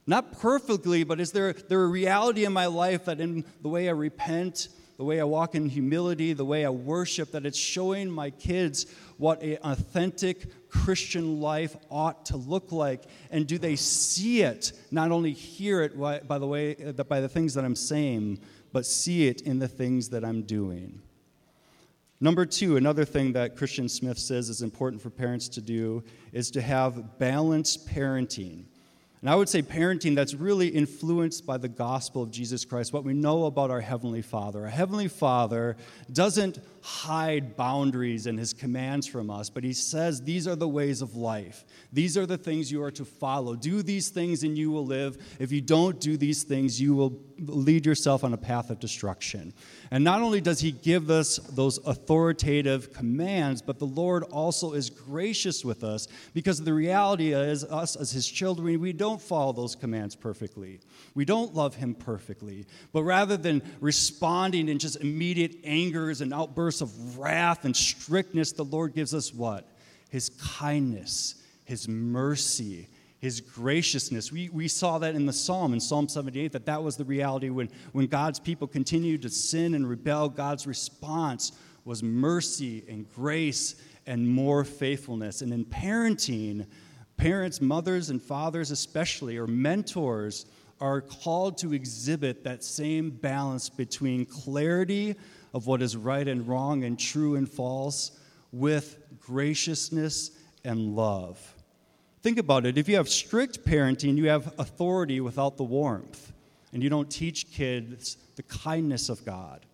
Not 0.05 0.33
perfectly, 0.33 1.05
but 1.05 1.21
is 1.21 1.31
there, 1.31 1.53
there 1.53 1.85
a 1.85 1.87
reality 1.87 2.45
in 2.45 2.53
my 2.53 2.67
life 2.67 3.05
that 3.05 3.21
in 3.21 3.45
the 3.63 3.69
way 3.69 3.89
I 3.89 3.93
repent, 3.93 4.69
the 5.03 5.07
way 5.07 5.21
I 5.21 5.25
walk 5.25 5.57
in 5.57 5.69
humility, 5.69 6.33
the 6.33 6.45
way 6.45 6.65
I 6.65 6.71
worship, 6.71 7.33
that 7.33 7.45
it's 7.45 7.59
showing 7.59 8.09
my 8.09 8.31
kids 8.31 8.87
what 9.17 9.43
an 9.43 9.59
authentic 9.65 10.69
Christian 10.69 11.41
life 11.41 11.75
ought 11.91 12.27
to 12.27 12.37
look 12.37 12.71
like? 12.71 13.03
And 13.33 13.45
do 13.45 13.59
they 13.59 13.75
see 13.75 14.43
it, 14.43 14.73
not 14.93 15.11
only 15.11 15.33
hear 15.33 15.83
it 15.83 15.99
by 15.99 16.38
the 16.38 16.47
way, 16.47 16.77
uh, 16.77 17.03
by 17.03 17.21
the 17.21 17.29
things 17.29 17.55
that 17.55 17.65
I'm 17.65 17.75
saying, 17.75 18.38
but 18.73 18.87
see 18.87 19.27
it 19.27 19.41
in 19.41 19.59
the 19.59 19.67
things 19.67 20.11
that 20.11 20.25
I'm 20.25 20.43
doing? 20.43 21.03
Number 22.21 22.47
two, 22.47 22.77
another 22.77 23.05
thing 23.05 23.33
that 23.33 23.57
Christian 23.57 23.88
Smith 23.88 24.21
says 24.21 24.49
is 24.49 24.62
important 24.62 25.03
for 25.03 25.11
parents 25.11 25.49
to 25.49 25.61
do 25.61 26.05
is 26.33 26.49
to 26.53 26.62
have 26.62 27.19
balanced 27.19 27.88
parenting. 27.88 28.67
And 29.23 29.31
I 29.31 29.37
would 29.37 29.49
say 29.49 29.63
parenting 29.63 30.17
that's 30.17 30.35
really 30.35 30.67
influenced 30.67 31.47
by 31.47 31.57
the 31.57 31.69
gospel 31.69 32.25
of 32.25 32.33
Jesus 32.33 32.65
Christ, 32.65 32.93
what 32.93 33.05
we 33.05 33.15
know 33.15 33.45
about 33.45 33.71
our 33.71 33.81
Heavenly 33.81 34.21
Father. 34.21 34.63
Our 34.63 34.67
Heavenly 34.67 35.07
Father 35.07 35.77
doesn't 36.13 36.59
hide 36.81 37.57
boundaries 37.57 38.27
and 38.27 38.37
his 38.37 38.53
commands 38.53 39.07
from 39.07 39.31
us, 39.31 39.49
but 39.49 39.63
he 39.63 39.75
says 39.75 40.23
these 40.23 40.49
are 40.49 40.57
the 40.57 40.67
ways 40.67 41.03
of 41.03 41.15
life. 41.15 41.65
These 41.93 42.19
are 42.19 42.27
the 42.27 42.37
things 42.37 42.73
you 42.73 42.83
are 42.83 42.91
to 42.91 43.05
follow. 43.05 43.55
Do 43.55 43.85
these 43.85 44.09
things 44.09 44.43
and 44.43 44.59
you 44.59 44.73
will 44.73 44.87
live. 44.87 45.17
If 45.39 45.53
you 45.53 45.61
don't 45.61 46.01
do 46.01 46.17
these 46.17 46.43
things, 46.43 46.81
you 46.81 46.97
will 46.97 47.11
lead 47.38 47.87
yourself 47.87 48.25
on 48.25 48.33
a 48.33 48.37
path 48.37 48.71
of 48.71 48.81
destruction. 48.81 49.53
And 49.90 50.05
not 50.05 50.23
only 50.23 50.40
does 50.40 50.61
he 50.61 50.73
give 50.73 51.11
us 51.11 51.37
those 51.37 51.79
authoritative 51.87 52.92
commands, 52.92 53.62
but 53.62 53.79
the 53.79 53.87
Lord 53.87 54.25
also 54.25 54.73
is 54.73 54.90
gracious 54.90 55.64
with 55.64 55.85
us 55.85 56.09
because 56.35 56.62
the 56.62 56.73
reality 56.73 57.33
is, 57.33 57.64
us 57.64 57.97
as 57.97 58.11
his 58.11 58.27
children, 58.27 58.81
we 58.81 58.92
don't 58.92 59.21
follow 59.21 59.53
those 59.53 59.75
commands 59.75 60.14
perfectly. 60.14 60.81
We 61.14 61.25
don't 61.25 61.55
love 61.55 61.75
him 61.75 61.95
perfectly. 61.95 62.66
But 62.92 63.05
rather 63.05 63.37
than 63.37 63.62
responding 63.81 64.68
in 64.68 64.79
just 64.79 65.01
immediate 65.01 65.57
angers 65.64 66.21
and 66.21 66.33
outbursts 66.33 66.81
of 66.81 67.18
wrath 67.18 67.64
and 67.64 67.77
strictness, 67.77 68.53
the 68.53 68.64
Lord 68.64 68.95
gives 68.95 69.14
us 69.14 69.33
what? 69.33 69.68
His 70.09 70.31
kindness, 70.31 71.42
his 71.64 71.88
mercy, 71.88 72.88
his 73.23 73.41
graciousness. 73.41 74.33
We, 74.33 74.49
we 74.49 74.67
saw 74.67 74.99
that 74.99 75.15
in 75.15 75.27
the 75.27 75.33
psalm, 75.33 75.73
in 75.73 75.79
Psalm 75.79 76.09
78, 76.09 76.51
that 76.51 76.67
that 76.67 76.83
was 76.83 76.97
the 76.97 77.05
reality 77.05 77.51
when, 77.51 77.71
when 77.93 78.09
God's 78.09 78.41
people 78.41 78.67
continued 78.67 79.23
to 79.23 79.29
sin 79.29 79.75
and 79.75 79.89
rebel. 79.89 80.29
God's 80.29 80.67
response 80.67 81.53
was 81.85 82.03
mercy 82.03 82.85
and 82.89 83.09
grace 83.09 83.77
and 84.09 84.29
more 84.29 84.65
faithfulness. 84.65 85.41
And 85.41 85.53
in 85.53 85.65
parenting, 85.65 86.67
parents, 87.17 87.61
mothers, 87.61 88.11
and 88.11 88.21
fathers 88.21 88.73
especially, 88.73 89.37
or 89.37 89.47
mentors, 89.47 90.47
are 90.81 91.01
called 91.01 91.59
to 91.59 91.75
exhibit 91.75 92.43
that 92.43 92.65
same 92.65 93.09
balance 93.09 93.69
between 93.71 94.27
clarity 94.27 95.15
of 95.55 95.69
what 95.69 95.81
is 95.81 95.97
right 95.97 96.27
and 96.27 96.49
wrong 96.49 96.83
and 96.83 96.99
true 96.99 97.37
and 97.37 97.49
false 97.49 98.19
with 98.51 98.99
graciousness 99.21 100.33
and 100.65 100.97
love. 100.97 101.55
Think 102.23 102.39
about 102.39 102.67
it. 102.67 102.79
If 102.79 102.89
you 102.89 102.97
have 102.97 103.09
strict 103.09 103.65
parenting, 103.65 104.17
you 104.17 104.29
have 104.29 104.55
authority 104.59 105.21
without 105.21 105.57
the 105.57 105.65
warmth, 105.65 106.33
and 106.73 106.81
you 106.81 106.89
don't 106.89 107.11
teach 107.11 107.51
kids 107.51 108.17
the 108.37 108.45
kindness 108.45 109.09
of 109.09 109.25
God. 109.25 109.67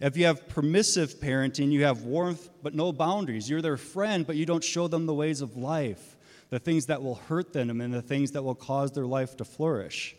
If 0.00 0.16
you 0.16 0.24
have 0.24 0.48
permissive 0.48 1.14
parenting, 1.20 1.70
you 1.70 1.84
have 1.84 2.02
warmth 2.02 2.48
but 2.62 2.74
no 2.74 2.92
boundaries. 2.92 3.48
You're 3.48 3.62
their 3.62 3.76
friend, 3.76 4.26
but 4.26 4.36
you 4.36 4.46
don't 4.46 4.64
show 4.64 4.88
them 4.88 5.04
the 5.04 5.14
ways 5.14 5.42
of 5.42 5.56
life, 5.56 6.16
the 6.48 6.58
things 6.58 6.86
that 6.86 7.02
will 7.02 7.16
hurt 7.16 7.52
them 7.52 7.80
and 7.80 7.92
the 7.92 8.02
things 8.02 8.32
that 8.32 8.42
will 8.42 8.54
cause 8.54 8.90
their 8.90 9.06
life 9.06 9.36
to 9.36 9.44
flourish. 9.44 10.16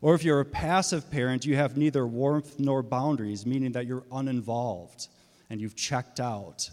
Or 0.00 0.14
if 0.14 0.24
you're 0.24 0.40
a 0.40 0.44
passive 0.46 1.10
parent, 1.10 1.44
you 1.44 1.54
have 1.56 1.76
neither 1.76 2.06
warmth 2.06 2.58
nor 2.58 2.82
boundaries, 2.82 3.44
meaning 3.44 3.72
that 3.72 3.86
you're 3.86 4.04
uninvolved 4.10 5.08
and 5.50 5.60
you've 5.60 5.76
checked 5.76 6.18
out. 6.18 6.70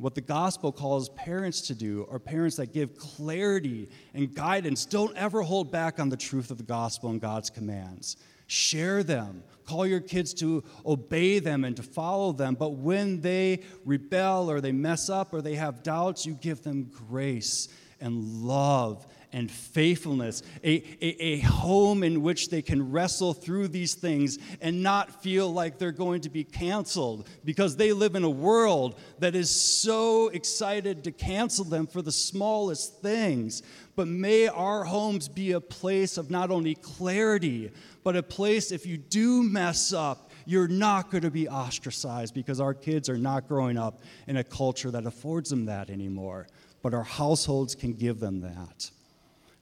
What 0.00 0.14
the 0.14 0.22
gospel 0.22 0.72
calls 0.72 1.10
parents 1.10 1.60
to 1.62 1.74
do 1.74 2.06
are 2.10 2.18
parents 2.18 2.56
that 2.56 2.72
give 2.72 2.96
clarity 2.96 3.90
and 4.14 4.34
guidance. 4.34 4.86
Don't 4.86 5.14
ever 5.16 5.42
hold 5.42 5.70
back 5.70 6.00
on 6.00 6.08
the 6.08 6.16
truth 6.16 6.50
of 6.50 6.56
the 6.56 6.64
gospel 6.64 7.10
and 7.10 7.20
God's 7.20 7.50
commands. 7.50 8.16
Share 8.46 9.02
them. 9.02 9.44
Call 9.66 9.86
your 9.86 10.00
kids 10.00 10.32
to 10.34 10.64
obey 10.86 11.38
them 11.38 11.64
and 11.64 11.76
to 11.76 11.82
follow 11.82 12.32
them. 12.32 12.54
But 12.54 12.70
when 12.70 13.20
they 13.20 13.62
rebel 13.84 14.50
or 14.50 14.60
they 14.60 14.72
mess 14.72 15.10
up 15.10 15.34
or 15.34 15.42
they 15.42 15.54
have 15.56 15.82
doubts, 15.82 16.24
you 16.24 16.32
give 16.34 16.62
them 16.62 16.90
grace 17.08 17.68
and 18.00 18.42
love 18.42 19.06
and 19.32 19.50
faithfulness, 19.50 20.42
a, 20.64 20.82
a, 21.00 21.22
a, 21.22 21.40
home 21.40 22.02
in 22.02 22.22
which 22.22 22.48
they 22.48 22.62
can 22.62 22.90
wrestle 22.90 23.32
through 23.32 23.68
these 23.68 23.94
things 23.94 24.38
and 24.60 24.82
not 24.82 25.22
feel 25.22 25.52
like 25.52 25.78
they're 25.78 25.92
going 25.92 26.20
to 26.20 26.30
be 26.30 26.42
canceled 26.42 27.28
because 27.44 27.76
they 27.76 27.92
live 27.92 28.14
in 28.14 28.24
a 28.24 28.30
world 28.30 28.98
that 29.20 29.34
is 29.34 29.50
so 29.50 30.28
excited 30.28 31.04
to 31.04 31.12
cancel 31.12 31.64
them 31.64 31.86
for 31.86 32.02
the 32.02 32.12
smallest 32.12 33.00
things. 33.00 33.62
But 33.94 34.08
may 34.08 34.48
our 34.48 34.84
homes 34.84 35.28
be 35.28 35.52
a 35.52 35.60
place 35.60 36.16
of 36.16 36.30
not 36.30 36.50
only 36.50 36.74
clarity, 36.74 37.70
but 38.02 38.16
a 38.16 38.22
place 38.22 38.72
if 38.72 38.86
you 38.86 38.96
do 38.96 39.42
mess 39.42 39.92
up, 39.92 40.30
you're 40.46 40.68
not 40.68 41.10
going 41.10 41.22
to 41.22 41.30
be 41.30 41.48
ostracized 41.48 42.34
because 42.34 42.60
our 42.60 42.74
kids 42.74 43.08
are 43.08 43.18
not 43.18 43.46
growing 43.46 43.78
up 43.78 44.00
in 44.26 44.38
a 44.38 44.44
culture 44.44 44.90
that 44.90 45.06
affords 45.06 45.50
them 45.50 45.66
that 45.66 45.90
anymore. 45.90 46.48
But 46.82 46.94
our 46.94 47.04
households 47.04 47.74
can 47.74 47.92
give 47.92 48.20
them 48.20 48.40
that. 48.40 48.90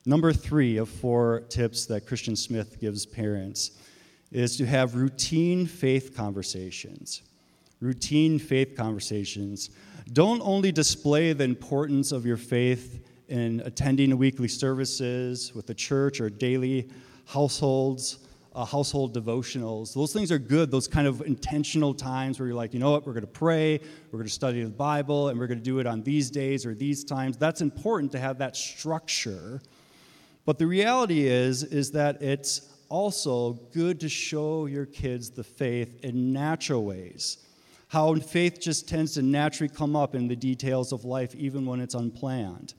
Number 0.09 0.33
three 0.33 0.79
of 0.79 0.89
four 0.89 1.41
tips 1.51 1.85
that 1.85 2.07
Christian 2.07 2.35
Smith 2.35 2.81
gives 2.81 3.05
parents 3.05 3.73
is 4.33 4.57
to 4.57 4.65
have 4.65 4.95
routine 4.95 5.67
faith 5.67 6.17
conversations. 6.17 7.21
Routine 7.83 8.39
faith 8.39 8.75
conversations. 8.75 9.69
Don't 10.15 10.41
only 10.41 10.73
display 10.73 11.35
the 11.35 11.45
importance 11.45 12.11
of 12.11 12.25
your 12.25 12.39
faith 12.39 13.07
in 13.29 13.61
attending 13.67 14.17
weekly 14.17 14.49
services 14.49 15.55
with 15.55 15.67
the 15.67 15.75
church 15.75 16.23
or 16.23 16.31
daily 16.31 16.89
households, 17.27 18.21
uh, 18.55 18.65
household 18.65 19.15
devotionals. 19.15 19.93
Those 19.93 20.15
things 20.15 20.33
are 20.33 20.39
good, 20.39 20.71
those 20.71 20.89
kind 20.89 21.07
of 21.07 21.21
intentional 21.21 21.93
times 21.93 22.41
where 22.41 22.47
you're 22.47 22.57
like, 22.57 22.73
you 22.73 22.81
know 22.81 22.93
what, 22.93 23.07
we're 23.07 23.13
going 23.13 23.27
to 23.27 23.27
pray, 23.27 23.79
we're 24.11 24.19
going 24.21 24.27
to 24.27 24.33
study 24.33 24.63
the 24.63 24.71
Bible, 24.71 25.29
and 25.29 25.39
we're 25.39 25.49
going 25.49 25.59
to 25.59 25.65
do 25.65 25.81
it 25.81 25.87
on 25.87 26.03
these 26.03 26.31
days 26.31 26.65
or 26.65 26.75
these 26.75 27.05
times. 27.05 27.37
That's 27.37 27.61
important 27.61 28.11
to 28.13 28.19
have 28.19 28.39
that 28.39 28.57
structure. 28.57 29.61
But 30.49 30.57
the 30.57 30.67
reality 30.67 31.27
is, 31.27 31.63
is 31.63 31.91
that 31.91 32.23
it's 32.23 32.75
also 32.89 33.53
good 33.71 34.01
to 34.01 34.09
show 34.09 34.65
your 34.65 34.87
kids 34.87 35.29
the 35.29 35.45
faith 35.45 36.03
in 36.03 36.33
natural 36.33 36.87
ways. 36.87 37.37
How 37.89 38.15
faith 38.15 38.59
just 38.59 38.89
tends 38.89 39.13
to 39.13 39.21
naturally 39.21 39.69
come 39.69 39.95
up 39.95 40.15
in 40.15 40.27
the 40.27 40.35
details 40.35 40.91
of 40.91 41.05
life, 41.05 41.35
even 41.35 41.67
when 41.67 41.81
it's 41.81 41.95
unplanned. 41.95 42.73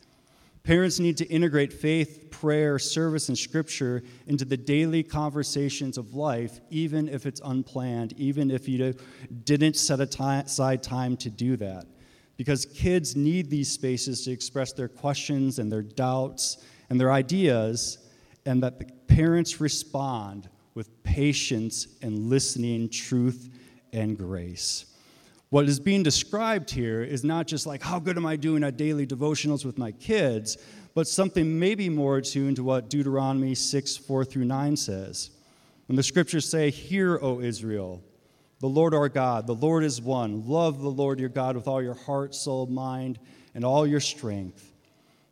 Parents 0.64 1.00
need 1.00 1.16
to 1.18 1.28
integrate 1.28 1.72
faith, 1.72 2.30
prayer, 2.32 2.80
service, 2.80 3.30
and 3.30 3.38
scripture 3.38 4.02
into 4.26 4.46
the 4.46 4.58
daily 4.58 5.04
conversations 5.04 6.00
of 6.00 6.16
life, 6.16 6.60
even 6.72 7.08
if 7.08 7.28
it's 7.28 7.42
unplanned, 7.46 8.16
even 8.18 8.50
if 8.50 8.68
you 8.68 8.96
didn't 9.44 9.76
set 9.76 10.00
aside 10.00 10.82
time 10.82 11.16
to 11.18 11.30
do 11.30 11.56
that. 11.58 11.86
Because 12.36 12.66
kids 12.66 13.16
need 13.16 13.52
these 13.52 13.72
spaces 13.72 14.26
to 14.26 14.32
express 14.32 14.74
their 14.74 14.88
questions 14.88 15.60
and 15.60 15.72
their 15.72 15.84
doubts 15.84 16.66
and 16.90 17.00
their 17.00 17.12
ideas, 17.12 17.98
and 18.46 18.64
that 18.64 18.80
the 18.80 18.86
parents 19.08 19.60
respond 19.62 20.50
with 20.74 21.04
patience 21.04 21.88
and 22.02 22.30
listening, 22.30 22.90
truth, 22.90 23.50
and 23.94 24.18
grace. 24.18 24.86
What 25.50 25.66
is 25.66 25.80
being 25.80 26.04
described 26.04 26.70
here 26.70 27.04
is 27.04 27.24
not 27.24 27.48
just 27.48 27.66
like, 27.66 27.82
how 27.82 28.00
good 28.00 28.18
am 28.18 28.26
I 28.26 28.36
doing 28.36 28.64
at 28.64 28.78
daily 28.78 29.08
devotionals 29.08 29.66
with 29.66 29.78
my 29.78 29.92
kids, 29.92 30.58
but 30.94 31.08
something 31.08 31.60
maybe 31.60 31.90
more 31.90 32.18
attuned 32.18 32.58
to 32.58 32.64
what 32.64 32.90
Deuteronomy 32.90 33.56
6 33.56 33.98
4 33.98 34.26
through 34.26 34.46
9 34.46 34.78
says. 34.78 35.32
When 35.88 35.96
the 35.96 36.04
scriptures 36.04 36.48
say, 36.48 36.70
Hear, 36.70 37.18
O 37.20 37.42
Israel, 37.42 38.04
the 38.60 38.68
Lord 38.68 38.94
our 38.94 39.10
God, 39.10 39.48
the 39.48 39.56
Lord 39.56 39.84
is 39.84 40.02
one. 40.02 40.48
Love 40.48 40.82
the 40.82 40.90
Lord 40.90 41.20
your 41.20 41.30
God 41.30 41.56
with 41.56 41.68
all 41.68 41.82
your 41.82 41.96
heart, 41.96 42.36
soul, 42.36 42.68
mind, 42.68 43.18
and 43.56 43.66
all 43.66 43.88
your 43.88 44.00
strength. 44.00 44.69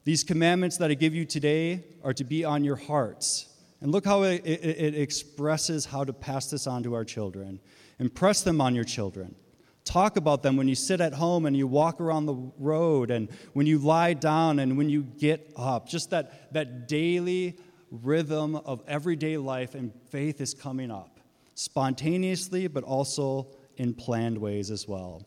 These 0.07 0.23
commandments 0.23 0.77
that 0.77 0.89
I 0.89 0.93
give 0.93 1.13
you 1.13 1.25
today 1.25 1.83
are 2.01 2.13
to 2.13 2.23
be 2.23 2.45
on 2.45 2.63
your 2.63 2.77
hearts. 2.77 3.49
And 3.81 3.91
look 3.91 4.05
how 4.05 4.23
it, 4.23 4.41
it, 4.45 4.63
it 4.63 4.95
expresses 4.95 5.83
how 5.83 6.05
to 6.05 6.13
pass 6.13 6.49
this 6.49 6.65
on 6.65 6.81
to 6.83 6.93
our 6.93 7.03
children. 7.03 7.59
Impress 7.99 8.41
them 8.41 8.61
on 8.61 8.73
your 8.73 8.85
children 8.85 9.35
talk 9.83 10.17
about 10.17 10.43
them 10.43 10.57
when 10.57 10.67
you 10.67 10.75
sit 10.75 10.99
at 10.99 11.13
home 11.13 11.45
and 11.45 11.55
you 11.55 11.65
walk 11.65 12.01
around 12.01 12.25
the 12.25 12.35
road 12.59 13.09
and 13.09 13.29
when 13.53 13.65
you 13.65 13.77
lie 13.77 14.13
down 14.13 14.59
and 14.59 14.77
when 14.77 14.89
you 14.89 15.01
get 15.01 15.51
up. 15.55 15.87
Just 15.87 16.09
that, 16.09 16.53
that 16.53 16.89
daily 16.89 17.57
rhythm 17.89 18.57
of 18.57 18.83
everyday 18.85 19.37
life 19.37 19.75
and 19.75 19.93
faith 20.09 20.41
is 20.41 20.53
coming 20.53 20.91
up 20.91 21.21
spontaneously, 21.55 22.67
but 22.67 22.83
also 22.83 23.47
in 23.77 23.93
planned 23.93 24.37
ways 24.37 24.69
as 24.71 24.87
well. 24.87 25.25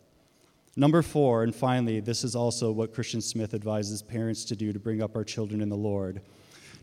Number 0.80 1.02
four, 1.02 1.42
and 1.42 1.54
finally, 1.54 2.00
this 2.00 2.24
is 2.24 2.34
also 2.34 2.72
what 2.72 2.94
Christian 2.94 3.20
Smith 3.20 3.52
advises 3.52 4.00
parents 4.00 4.46
to 4.46 4.56
do 4.56 4.72
to 4.72 4.78
bring 4.78 5.02
up 5.02 5.14
our 5.14 5.24
children 5.24 5.60
in 5.60 5.68
the 5.68 5.76
Lord. 5.76 6.22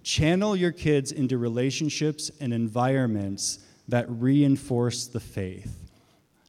Channel 0.04 0.56
your 0.56 0.72
kids 0.72 1.12
into 1.12 1.40
relationships 1.40 2.30
and 2.40 2.54
environments 2.54 3.58
that 3.88 4.06
reinforce 4.08 5.08
the 5.08 5.20
faith. 5.20 5.90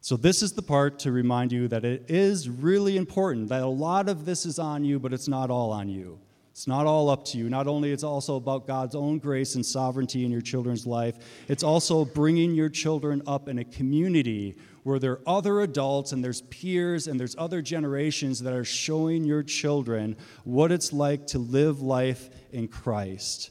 So, 0.02 0.14
this 0.14 0.42
is 0.42 0.52
the 0.52 0.60
part 0.60 0.98
to 0.98 1.10
remind 1.10 1.50
you 1.50 1.68
that 1.68 1.86
it 1.86 2.04
is 2.10 2.50
really 2.50 2.98
important 2.98 3.48
that 3.48 3.62
a 3.62 3.66
lot 3.66 4.10
of 4.10 4.26
this 4.26 4.44
is 4.44 4.58
on 4.58 4.84
you, 4.84 4.98
but 4.98 5.14
it's 5.14 5.26
not 5.26 5.48
all 5.48 5.72
on 5.72 5.88
you. 5.88 6.18
It's 6.58 6.66
not 6.66 6.86
all 6.86 7.08
up 7.08 7.24
to 7.26 7.38
you. 7.38 7.48
Not 7.48 7.68
only 7.68 7.92
it's 7.92 8.02
also 8.02 8.34
about 8.34 8.66
God's 8.66 8.96
own 8.96 9.20
grace 9.20 9.54
and 9.54 9.64
sovereignty 9.64 10.24
in 10.24 10.32
your 10.32 10.40
children's 10.40 10.88
life, 10.88 11.14
it's 11.46 11.62
also 11.62 12.04
bringing 12.04 12.52
your 12.52 12.68
children 12.68 13.22
up 13.28 13.48
in 13.48 13.60
a 13.60 13.64
community 13.64 14.56
where 14.82 14.98
there 14.98 15.12
are 15.12 15.20
other 15.24 15.60
adults 15.60 16.10
and 16.10 16.24
there's 16.24 16.40
peers 16.40 17.06
and 17.06 17.20
there's 17.20 17.36
other 17.38 17.62
generations 17.62 18.40
that 18.40 18.54
are 18.54 18.64
showing 18.64 19.22
your 19.22 19.44
children 19.44 20.16
what 20.42 20.72
it's 20.72 20.92
like 20.92 21.28
to 21.28 21.38
live 21.38 21.80
life 21.80 22.28
in 22.50 22.66
Christ. 22.66 23.50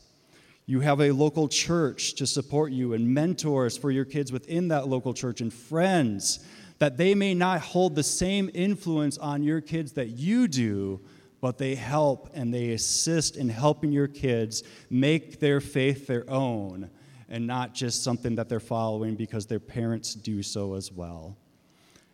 You 0.65 0.81
have 0.81 0.99
a 0.99 1.11
local 1.11 1.47
church 1.47 2.15
to 2.15 2.27
support 2.27 2.73
you 2.73 2.91
and 2.91 3.13
mentors 3.13 3.77
for 3.77 3.89
your 3.89 4.03
kids 4.03 4.33
within 4.33 4.67
that 4.67 4.89
local 4.89 5.13
church 5.13 5.39
and 5.39 5.53
friends 5.53 6.45
that 6.79 6.97
they 6.97 7.15
may 7.15 7.33
not 7.33 7.61
hold 7.61 7.95
the 7.95 8.03
same 8.03 8.51
influence 8.53 9.17
on 9.17 9.43
your 9.43 9.61
kids 9.61 9.93
that 9.93 10.09
you 10.09 10.49
do, 10.49 10.99
but 11.41 11.57
they 11.57 11.75
help 11.75 12.29
and 12.33 12.53
they 12.53 12.71
assist 12.71 13.37
in 13.37 13.49
helping 13.49 13.91
your 13.91 14.07
kids 14.07 14.63
make 14.89 15.39
their 15.39 15.59
faith 15.61 16.07
their 16.07 16.29
own 16.29 16.89
and 17.29 17.45
not 17.45 17.73
just 17.73 18.03
something 18.03 18.35
that 18.35 18.49
they're 18.49 18.59
following 18.59 19.15
because 19.15 19.45
their 19.45 19.59
parents 19.59 20.13
do 20.13 20.41
so 20.41 20.75
as 20.75 20.91
well. 20.91 21.37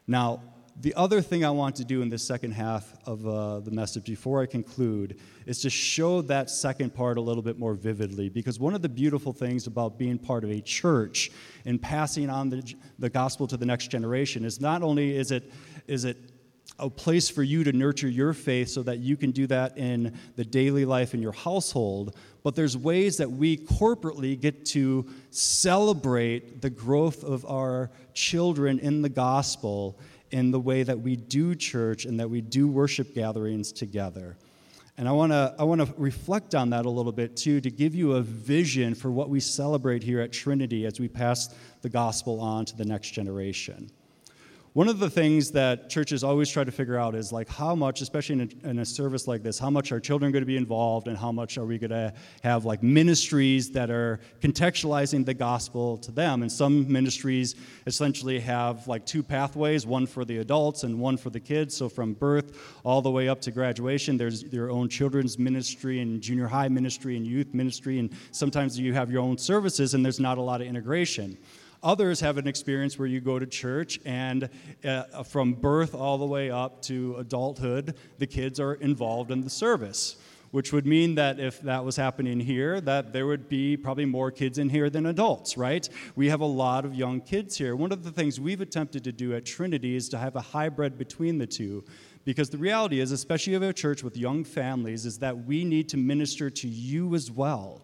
Now, 0.07 0.41
the 0.81 0.93
other 0.95 1.21
thing 1.21 1.45
I 1.45 1.51
want 1.51 1.75
to 1.75 1.86
do 1.86 2.01
in 2.01 2.09
this 2.09 2.23
second 2.23 2.51
half 2.51 2.95
of 3.05 3.27
uh, 3.27 3.59
the 3.59 3.69
message 3.69 4.05
before 4.05 4.41
I 4.41 4.47
conclude 4.47 5.19
is 5.45 5.62
to 5.62 5.69
show 5.69 6.21
that 6.23 6.49
second 6.49 6.95
part 6.95 7.17
a 7.17 7.21
little 7.21 7.43
bit 7.43 7.59
more 7.59 7.75
vividly. 7.75 8.27
Because 8.27 8.59
one 8.59 8.73
of 8.73 8.81
the 8.81 8.89
beautiful 8.89 9.33
things 9.33 9.67
about 9.67 9.99
being 9.99 10.17
part 10.17 10.43
of 10.43 10.49
a 10.49 10.62
church 10.62 11.29
and 11.65 11.79
passing 11.79 12.29
on 12.29 12.49
the, 12.49 12.73
the 12.97 13.09
gospel 13.09 13.45
to 13.47 13.57
the 13.57 13.65
next 13.67 13.89
generation 13.89 14.43
is 14.43 14.59
not 14.59 14.81
only 14.81 15.15
is 15.15 15.29
it, 15.31 15.51
is 15.88 16.05
it 16.05 16.17
a 16.79 16.89
place 16.89 17.29
for 17.29 17.43
you 17.43 17.63
to 17.63 17.71
nurture 17.71 18.07
your 18.07 18.33
faith 18.33 18.69
so 18.69 18.83
that 18.83 18.99
you 18.99 19.15
can 19.15 19.31
do 19.31 19.47
that 19.47 19.77
in 19.77 20.17
the 20.36 20.43
daily 20.43 20.86
life 20.86 21.13
in 21.13 21.21
your 21.21 21.31
household, 21.31 22.15
but 22.43 22.55
there's 22.55 22.75
ways 22.75 23.17
that 23.17 23.31
we 23.31 23.57
corporately 23.57 24.39
get 24.39 24.65
to 24.65 25.05
celebrate 25.29 26.62
the 26.62 26.69
growth 26.69 27.23
of 27.23 27.45
our 27.45 27.91
children 28.13 28.79
in 28.79 29.01
the 29.01 29.09
gospel 29.09 29.99
in 30.31 30.51
the 30.51 30.59
way 30.59 30.83
that 30.83 30.99
we 30.99 31.15
do 31.15 31.53
church 31.53 32.05
and 32.05 32.19
that 32.19 32.29
we 32.29 32.41
do 32.41 32.67
worship 32.67 33.13
gatherings 33.13 33.71
together. 33.71 34.36
And 34.97 35.07
I 35.07 35.12
want 35.12 35.31
to 35.31 35.55
I 35.57 35.63
want 35.63 35.81
to 35.81 35.91
reflect 35.97 36.53
on 36.53 36.69
that 36.71 36.86
a 36.86 36.89
little 36.89 37.12
bit 37.12 37.36
too 37.36 37.62
to 37.62 37.71
give 37.71 37.95
you 37.95 38.13
a 38.13 38.21
vision 38.21 38.93
for 38.93 39.12
what 39.12 39.29
we 39.29 39.39
celebrate 39.39 40.03
here 40.03 40.21
at 40.21 40.31
Trinity 40.31 40.86
as 40.86 40.99
we 40.99 41.07
pass 41.07 41.53
the 41.81 41.89
gospel 41.89 42.39
on 42.39 42.65
to 42.65 42.75
the 42.75 42.86
next 42.86 43.12
generation. 43.12 43.89
One 44.73 44.88
of 44.88 44.97
the 44.97 45.09
things 45.09 45.51
that 45.51 45.88
churches 45.88 46.23
always 46.23 46.49
try 46.49 46.63
to 46.63 46.71
figure 46.71 46.97
out 46.97 47.13
is 47.13 47.31
like 47.31 47.47
how 47.47 47.75
much, 47.75 48.01
especially 48.01 48.41
in 48.41 48.59
a, 48.65 48.69
in 48.69 48.79
a 48.79 48.86
service 48.86 49.27
like 49.27 49.43
this, 49.43 49.59
how 49.59 49.69
much 49.69 49.91
are 49.91 49.99
children 49.99 50.31
going 50.31 50.41
to 50.41 50.47
be 50.47 50.57
involved 50.57 51.07
and 51.07 51.15
how 51.15 51.31
much 51.31 51.59
are 51.59 51.65
we 51.65 51.77
going 51.77 51.91
to 51.91 52.12
have 52.41 52.65
like 52.65 52.81
ministries 52.81 53.69
that 53.69 53.91
are 53.91 54.19
contextualizing 54.41 55.25
the 55.25 55.33
gospel 55.36 55.99
to 55.99 56.12
them. 56.12 56.41
And 56.41 56.51
some 56.51 56.91
ministries 56.91 57.53
essentially 57.86 58.39
have 58.39 58.88
like 58.88 59.05
two 59.05 59.21
pathways, 59.21 59.86
one 59.86 60.07
for 60.07 60.25
the 60.25 60.39
adults 60.39 60.81
and 60.81 60.99
one 60.99 61.17
for 61.17 61.29
the 61.29 61.39
kids. 61.39 61.77
So 61.77 61.88
from 61.88 62.13
birth 62.13 62.57
all 62.83 63.03
the 63.03 63.12
way 63.12 63.29
up 63.29 63.41
to 63.41 63.51
graduation, 63.51 64.17
there's 64.17 64.41
your 64.45 64.71
own 64.71 64.89
children's 64.89 65.38
ministry 65.38 65.99
and 65.99 66.19
junior 66.19 66.47
high 66.47 66.67
ministry 66.67 67.15
and 67.15 67.27
youth 67.27 67.53
ministry. 67.53 67.99
And 67.99 68.09
sometimes 68.31 68.79
you 68.79 68.91
have 68.95 69.12
your 69.12 69.21
own 69.21 69.38
services 69.38 69.93
and 69.93 70.03
there's 70.03 70.19
not 70.19 70.39
a 70.39 70.41
lot 70.41 70.62
of 70.62 70.67
integration. 70.67 71.38
Others 71.84 72.22
have 72.22 72.38
an 72.38 72.48
experience 72.48 72.98
where 72.98 73.08
you 73.08 73.19
go 73.19 73.38
to 73.38 73.46
church 73.46 74.00
and 74.06 74.50
uh, 74.86 75.24
from 75.24 75.54
birth 75.54 75.93
all 75.93 76.17
the 76.17 76.26
way 76.26 76.50
up 76.50 76.82
to 76.84 77.15
adulthood, 77.17 77.96
the 78.17 78.28
kids 78.28 78.60
are 78.60 78.76
involved 78.76 79.32
in 79.32 79.41
the 79.41 79.50
service 79.50 80.15
which 80.54 80.72
would 80.72 80.86
mean 80.86 81.15
that 81.15 81.39
if 81.39 81.60
that 81.62 81.84
was 81.84 81.96
happening 81.96 82.39
here 82.39 82.80
that 82.80 83.12
there 83.12 83.26
would 83.26 83.50
be 83.50 83.76
probably 83.76 84.06
more 84.06 84.30
kids 84.30 84.60
in 84.60 84.69
here 84.69 84.88
than 84.88 85.08
adults 85.08 85.58
right? 85.58 85.89
We 86.15 86.30
have 86.30 86.41
a 86.41 86.46
lot 86.46 86.86
of 86.86 86.93
young 86.93 87.22
kids 87.22 87.58
here. 87.58 87.76
One 87.76 87.91
of 87.91 88.04
the 88.04 88.12
things 88.12 88.39
we've 88.39 88.62
attempted 88.62 89.04
to 89.06 89.12
do 89.12 89.34
at 89.34 89.46
trinity 89.46 89.96
is 89.96 90.08
to 90.10 90.17
have 90.19 90.36
a 90.36 90.41
hybrid 90.41 90.96
between 90.96 91.39
the 91.39 91.48
two 91.48 91.84
because 92.24 92.52
the 92.52 92.60
reality 92.60 93.00
is 93.00 93.12
especially 93.12 93.56
of 93.56 93.63
a 93.63 93.74
church 93.74 94.04
with 94.04 94.15
young 94.15 94.43
families 94.43 95.08
is 95.08 95.17
that 95.17 95.36
we 95.46 95.65
need 95.65 95.89
to 95.89 95.98
minister 95.98 96.52
to 96.52 96.67
you 96.67 97.15
as 97.15 97.32
well 97.32 97.82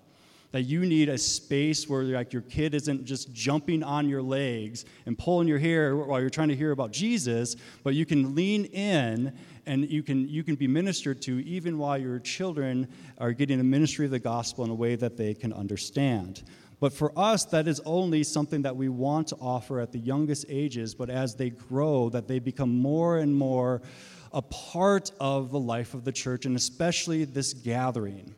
that 0.52 0.64
you 0.64 0.86
need 0.86 1.10
a 1.10 1.18
space 1.18 1.88
where 1.88 2.04
like 2.04 2.34
your 2.34 2.42
kid 2.44 2.74
isn't 2.74 3.06
just 3.06 3.32
jumping 3.34 3.84
on 3.84 4.10
your 4.10 4.22
legs 4.22 4.86
and 5.06 5.18
pulling 5.18 5.48
your 5.48 5.60
hair 5.60 5.96
while 5.96 6.20
you're 6.20 6.30
trying 6.30 6.50
to 6.50 6.56
hear 6.56 6.72
about 6.72 6.92
Jesus, 6.92 7.56
but 7.84 7.94
you 7.94 8.06
can 8.06 8.34
lean 8.36 8.66
in 8.66 9.38
and 9.66 9.90
you 9.90 10.02
can 10.02 10.28
you 10.28 10.44
can 10.44 10.56
be 10.56 10.68
ministered 10.68 11.22
to 11.22 11.46
even 11.46 11.78
while 11.78 11.98
your 11.98 12.20
children 12.20 12.88
are 13.20 13.32
getting 13.32 13.60
a 13.60 13.64
ministry 13.64 14.06
of 14.06 14.12
the 14.12 14.20
gospel 14.20 14.64
in 14.66 14.72
a 14.72 14.76
way 14.76 14.96
that 14.96 15.18
they 15.18 15.34
can 15.34 15.54
understand. 15.54 16.44
But 16.80 16.94
for 16.94 17.12
us, 17.18 17.44
that 17.46 17.68
is 17.68 17.82
only 17.86 18.24
something 18.24 18.62
that 18.62 18.76
we 18.76 18.88
want 18.88 19.28
to 19.28 19.36
offer 19.36 19.80
at 19.82 19.92
the 19.92 20.00
youngest 20.00 20.46
ages, 20.48 20.96
but 20.96 21.10
as 21.10 21.36
they 21.36 21.50
grow, 21.50 22.10
that 22.10 22.28
they 22.28 22.40
become 22.40 22.74
more 22.74 23.18
and 23.18 23.36
more 23.36 23.82
a 24.32 24.42
part 24.42 25.12
of 25.20 25.52
the 25.52 25.60
life 25.60 25.94
of 25.94 26.06
the 26.06 26.12
church, 26.12 26.46
and 26.46 26.56
especially 26.56 27.26
this 27.26 27.54
gathering. 27.54 28.34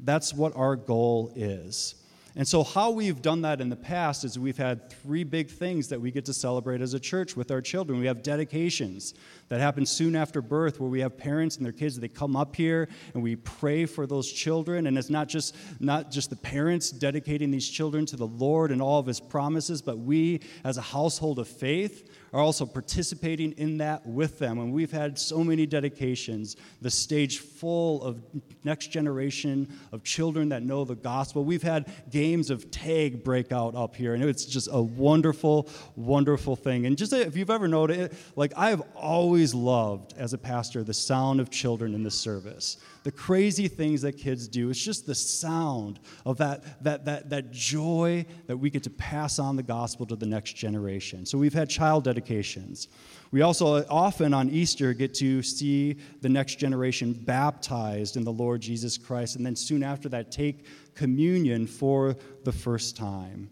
That's 0.00 0.34
what 0.34 0.54
our 0.56 0.76
goal 0.76 1.32
is. 1.34 1.94
And 2.38 2.46
so, 2.46 2.62
how 2.62 2.90
we've 2.90 3.22
done 3.22 3.40
that 3.42 3.62
in 3.62 3.70
the 3.70 3.76
past 3.76 4.22
is 4.22 4.38
we've 4.38 4.58
had 4.58 4.90
three 4.90 5.24
big 5.24 5.48
things 5.48 5.88
that 5.88 5.98
we 5.98 6.10
get 6.10 6.26
to 6.26 6.34
celebrate 6.34 6.82
as 6.82 6.92
a 6.92 7.00
church 7.00 7.34
with 7.34 7.50
our 7.50 7.62
children. 7.62 7.98
We 7.98 8.04
have 8.06 8.22
dedications 8.22 9.14
that 9.48 9.58
happen 9.58 9.86
soon 9.86 10.14
after 10.14 10.42
birth, 10.42 10.78
where 10.78 10.90
we 10.90 11.00
have 11.00 11.16
parents 11.16 11.56
and 11.56 11.64
their 11.64 11.72
kids, 11.72 11.98
they 11.98 12.08
come 12.08 12.36
up 12.36 12.54
here 12.54 12.88
and 13.14 13.22
we 13.22 13.36
pray 13.36 13.86
for 13.86 14.06
those 14.06 14.30
children. 14.30 14.86
And 14.86 14.98
it's 14.98 15.08
not 15.08 15.28
just, 15.28 15.56
not 15.80 16.10
just 16.10 16.28
the 16.28 16.36
parents 16.36 16.90
dedicating 16.90 17.50
these 17.50 17.66
children 17.66 18.04
to 18.04 18.16
the 18.16 18.26
Lord 18.26 18.70
and 18.70 18.82
all 18.82 18.98
of 18.98 19.06
his 19.06 19.18
promises, 19.18 19.80
but 19.80 19.98
we, 19.98 20.40
as 20.62 20.76
a 20.76 20.82
household 20.82 21.38
of 21.38 21.48
faith, 21.48 22.10
are 22.32 22.40
also 22.40 22.66
participating 22.66 23.52
in 23.52 23.78
that 23.78 24.06
with 24.06 24.38
them. 24.38 24.58
And 24.58 24.72
we've 24.72 24.90
had 24.90 25.18
so 25.18 25.42
many 25.42 25.66
dedications, 25.66 26.56
the 26.82 26.90
stage 26.90 27.38
full 27.38 28.02
of 28.02 28.20
next 28.64 28.88
generation 28.88 29.72
of 29.92 30.02
children 30.02 30.48
that 30.50 30.62
know 30.62 30.84
the 30.84 30.94
gospel. 30.94 31.44
We've 31.44 31.62
had 31.62 31.90
games 32.10 32.50
of 32.50 32.70
tag 32.70 33.24
break 33.24 33.52
out 33.52 33.74
up 33.74 33.94
here, 33.96 34.14
and 34.14 34.24
it's 34.24 34.44
just 34.44 34.68
a 34.70 34.82
wonderful, 34.82 35.68
wonderful 35.94 36.56
thing. 36.56 36.86
And 36.86 36.98
just 36.98 37.12
if 37.12 37.36
you've 37.36 37.50
ever 37.50 37.68
noticed, 37.68 38.14
like 38.36 38.52
I've 38.56 38.82
always 38.94 39.54
loved 39.54 40.14
as 40.16 40.32
a 40.32 40.38
pastor 40.38 40.82
the 40.82 40.94
sound 40.94 41.40
of 41.40 41.50
children 41.50 41.94
in 41.94 42.02
the 42.02 42.10
service 42.10 42.78
the 43.06 43.12
crazy 43.12 43.68
things 43.68 44.02
that 44.02 44.14
kids 44.14 44.48
do. 44.48 44.68
It's 44.68 44.82
just 44.82 45.06
the 45.06 45.14
sound 45.14 46.00
of 46.24 46.38
that, 46.38 46.82
that, 46.82 47.04
that, 47.04 47.30
that 47.30 47.52
joy 47.52 48.26
that 48.48 48.56
we 48.56 48.68
get 48.68 48.82
to 48.82 48.90
pass 48.90 49.38
on 49.38 49.54
the 49.54 49.62
gospel 49.62 50.06
to 50.06 50.16
the 50.16 50.26
next 50.26 50.54
generation. 50.54 51.24
So 51.24 51.38
we've 51.38 51.54
had 51.54 51.70
child 51.70 52.02
dedications. 52.02 52.88
We 53.30 53.42
also 53.42 53.86
often 53.88 54.34
on 54.34 54.50
Easter 54.50 54.92
get 54.92 55.14
to 55.14 55.40
see 55.40 55.98
the 56.20 56.28
next 56.28 56.56
generation 56.56 57.12
baptized 57.12 58.16
in 58.16 58.24
the 58.24 58.32
Lord 58.32 58.60
Jesus 58.60 58.98
Christ, 58.98 59.36
and 59.36 59.46
then 59.46 59.54
soon 59.54 59.84
after 59.84 60.08
that, 60.08 60.32
take 60.32 60.66
communion 60.96 61.68
for 61.68 62.16
the 62.42 62.50
first 62.50 62.96
time. 62.96 63.48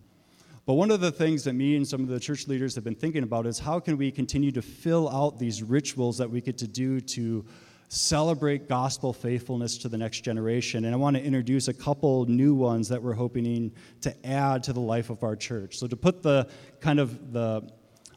But 0.67 0.75
one 0.75 0.90
of 0.90 1.01
the 1.01 1.12
things 1.12 1.45
that 1.45 1.53
me 1.53 1.77
and 1.77 1.87
some 1.87 2.01
of 2.01 2.09
the 2.09 2.19
church 2.19 2.49
leaders 2.49 2.75
have 2.75 2.83
been 2.83 2.97
thinking 2.97 3.23
about 3.23 3.47
is 3.47 3.61
how 3.61 3.79
can 3.79 3.99
we 3.99 4.11
continue 4.11 4.51
to 4.51 4.62
fill 4.62 5.09
out 5.09 5.38
these 5.38 5.62
rituals 5.62 6.19
that 6.19 6.29
we 6.29 6.40
get 6.40 6.59
to 6.59 6.67
do 6.67 7.01
to 7.01 7.45
celebrate 7.88 8.68
gospel 8.68 9.12
faithfulness 9.12 9.79
to 9.79 9.88
the 9.88 9.97
next 9.97 10.20
generation. 10.20 10.85
And 10.85 10.94
I 10.94 10.97
want 10.97 11.16
to 11.16 11.23
introduce 11.23 11.68
a 11.68 11.75
couple 11.75 12.27
new 12.27 12.55
ones 12.55 12.88
that 12.88 13.03
we're 13.03 13.14
hoping 13.14 13.73
to 14.01 14.27
add 14.27 14.62
to 14.64 14.73
the 14.73 14.81
life 14.81 15.11
of 15.11 15.23
our 15.23 15.37
church. 15.37 15.79
So 15.79 15.87
to 15.87 15.97
put 15.97 16.23
the 16.23 16.49
kind 16.81 16.99
of 16.99 17.33
the 17.33 17.70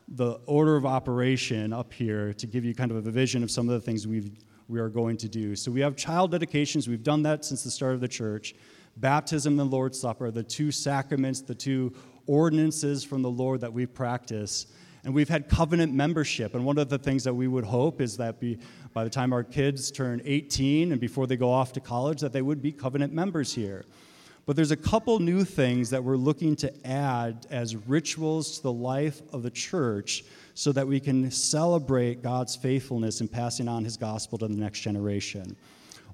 the 0.09 0.39
order 0.45 0.77
of 0.77 0.85
operation 0.85 1.73
up 1.73 1.91
here 1.91 2.33
to 2.33 2.47
give 2.47 2.63
you 2.63 2.73
kind 2.73 2.91
of 2.91 3.05
a 3.05 3.11
vision 3.11 3.43
of 3.43 3.51
some 3.51 3.67
of 3.67 3.73
the 3.73 3.81
things 3.81 4.07
we've 4.07 4.31
we 4.67 4.79
are 4.79 4.89
going 4.89 5.17
to 5.17 5.29
do. 5.29 5.55
So 5.55 5.71
we 5.71 5.79
have 5.81 5.95
child 5.95 6.31
dedications. 6.31 6.87
We've 6.87 7.03
done 7.03 7.23
that 7.23 7.45
since 7.45 7.63
the 7.63 7.71
start 7.71 7.93
of 7.93 8.01
the 8.01 8.07
church. 8.07 8.53
Baptism 8.97 9.53
and 9.53 9.59
the 9.59 9.63
Lord's 9.63 9.99
Supper, 9.99 10.31
the 10.31 10.43
two 10.43 10.71
sacraments, 10.71 11.41
the 11.41 11.55
two 11.55 11.93
ordinances 12.25 13.03
from 13.03 13.21
the 13.21 13.29
Lord 13.29 13.61
that 13.61 13.71
we 13.71 13.85
practice. 13.85 14.67
And 15.03 15.13
we've 15.13 15.29
had 15.29 15.47
covenant 15.49 15.93
membership. 15.93 16.55
And 16.55 16.65
one 16.65 16.77
of 16.77 16.89
the 16.89 16.97
things 16.97 17.23
that 17.23 17.33
we 17.33 17.47
would 17.47 17.63
hope 17.63 18.01
is 18.01 18.17
that 18.17 18.39
be, 18.39 18.59
by 18.93 19.03
the 19.03 19.09
time 19.09 19.31
our 19.31 19.43
kids 19.43 19.91
turn 19.91 20.21
18 20.25 20.91
and 20.91 20.99
before 20.99 21.27
they 21.27 21.37
go 21.37 21.51
off 21.51 21.73
to 21.73 21.79
college, 21.79 22.19
that 22.21 22.33
they 22.33 22.41
would 22.41 22.61
be 22.61 22.71
covenant 22.71 23.13
members 23.13 23.53
here. 23.53 23.85
But 24.45 24.55
there's 24.55 24.71
a 24.71 24.77
couple 24.77 25.19
new 25.19 25.43
things 25.43 25.89
that 25.89 26.01
we're 26.01 26.15
looking 26.15 26.55
to 26.57 26.87
add 26.87 27.47
as 27.49 27.75
rituals 27.75 28.57
to 28.57 28.63
the 28.63 28.71
life 28.71 29.21
of 29.33 29.43
the 29.43 29.51
church 29.51 30.23
so 30.53 30.71
that 30.71 30.87
we 30.87 31.01
can 31.01 31.29
celebrate 31.29 32.23
God's 32.23 32.55
faithfulness 32.55 33.19
in 33.19 33.27
passing 33.27 33.67
on 33.67 33.83
his 33.83 33.97
gospel 33.97 34.37
to 34.37 34.47
the 34.47 34.55
next 34.55 34.79
generation. 34.79 35.55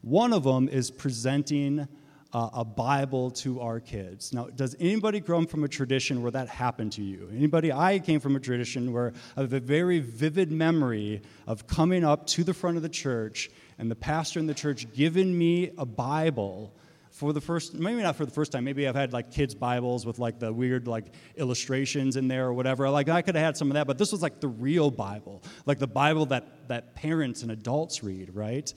One 0.01 0.33
of 0.33 0.43
them 0.43 0.67
is 0.67 0.89
presenting 0.89 1.87
uh, 2.33 2.49
a 2.53 2.65
Bible 2.65 3.29
to 3.29 3.61
our 3.61 3.79
kids. 3.79 4.33
Now, 4.33 4.47
does 4.47 4.75
anybody 4.79 5.19
grow 5.19 5.41
up 5.41 5.49
from 5.49 5.63
a 5.63 5.67
tradition 5.67 6.23
where 6.23 6.31
that 6.31 6.49
happened 6.49 6.93
to 6.93 7.03
you? 7.03 7.29
Anybody? 7.31 7.71
I 7.71 7.99
came 7.99 8.19
from 8.19 8.35
a 8.35 8.39
tradition 8.39 8.91
where 8.91 9.13
I 9.37 9.41
have 9.41 9.53
a 9.53 9.59
very 9.59 9.99
vivid 9.99 10.51
memory 10.51 11.21
of 11.45 11.67
coming 11.67 12.03
up 12.03 12.25
to 12.27 12.43
the 12.43 12.53
front 12.53 12.77
of 12.77 12.83
the 12.83 12.89
church 12.89 13.51
and 13.77 13.89
the 13.89 13.95
pastor 13.95 14.39
in 14.39 14.47
the 14.47 14.53
church 14.53 14.91
giving 14.93 15.37
me 15.37 15.71
a 15.77 15.85
Bible 15.85 16.73
for 17.11 17.31
the 17.31 17.41
first 17.41 17.75
maybe 17.75 18.01
not 18.01 18.15
for 18.15 18.25
the 18.25 18.31
first 18.31 18.51
time 18.51 18.63
maybe 18.63 18.87
i've 18.87 18.95
had 18.95 19.13
like 19.13 19.29
kids 19.29 19.53
bibles 19.53 20.03
with 20.03 20.17
like 20.17 20.39
the 20.39 20.51
weird 20.51 20.87
like 20.87 21.05
illustrations 21.37 22.15
in 22.15 22.27
there 22.27 22.47
or 22.47 22.53
whatever 22.53 22.89
like 22.89 23.07
i 23.07 23.21
could 23.21 23.35
have 23.35 23.45
had 23.45 23.55
some 23.55 23.69
of 23.69 23.75
that 23.75 23.85
but 23.85 23.99
this 23.99 24.11
was 24.11 24.23
like 24.23 24.39
the 24.39 24.47
real 24.47 24.89
bible 24.89 25.43
like 25.67 25.77
the 25.77 25.85
bible 25.85 26.25
that 26.25 26.67
that 26.67 26.95
parents 26.95 27.43
and 27.43 27.51
adults 27.51 28.03
read 28.03 28.33
right 28.33 28.73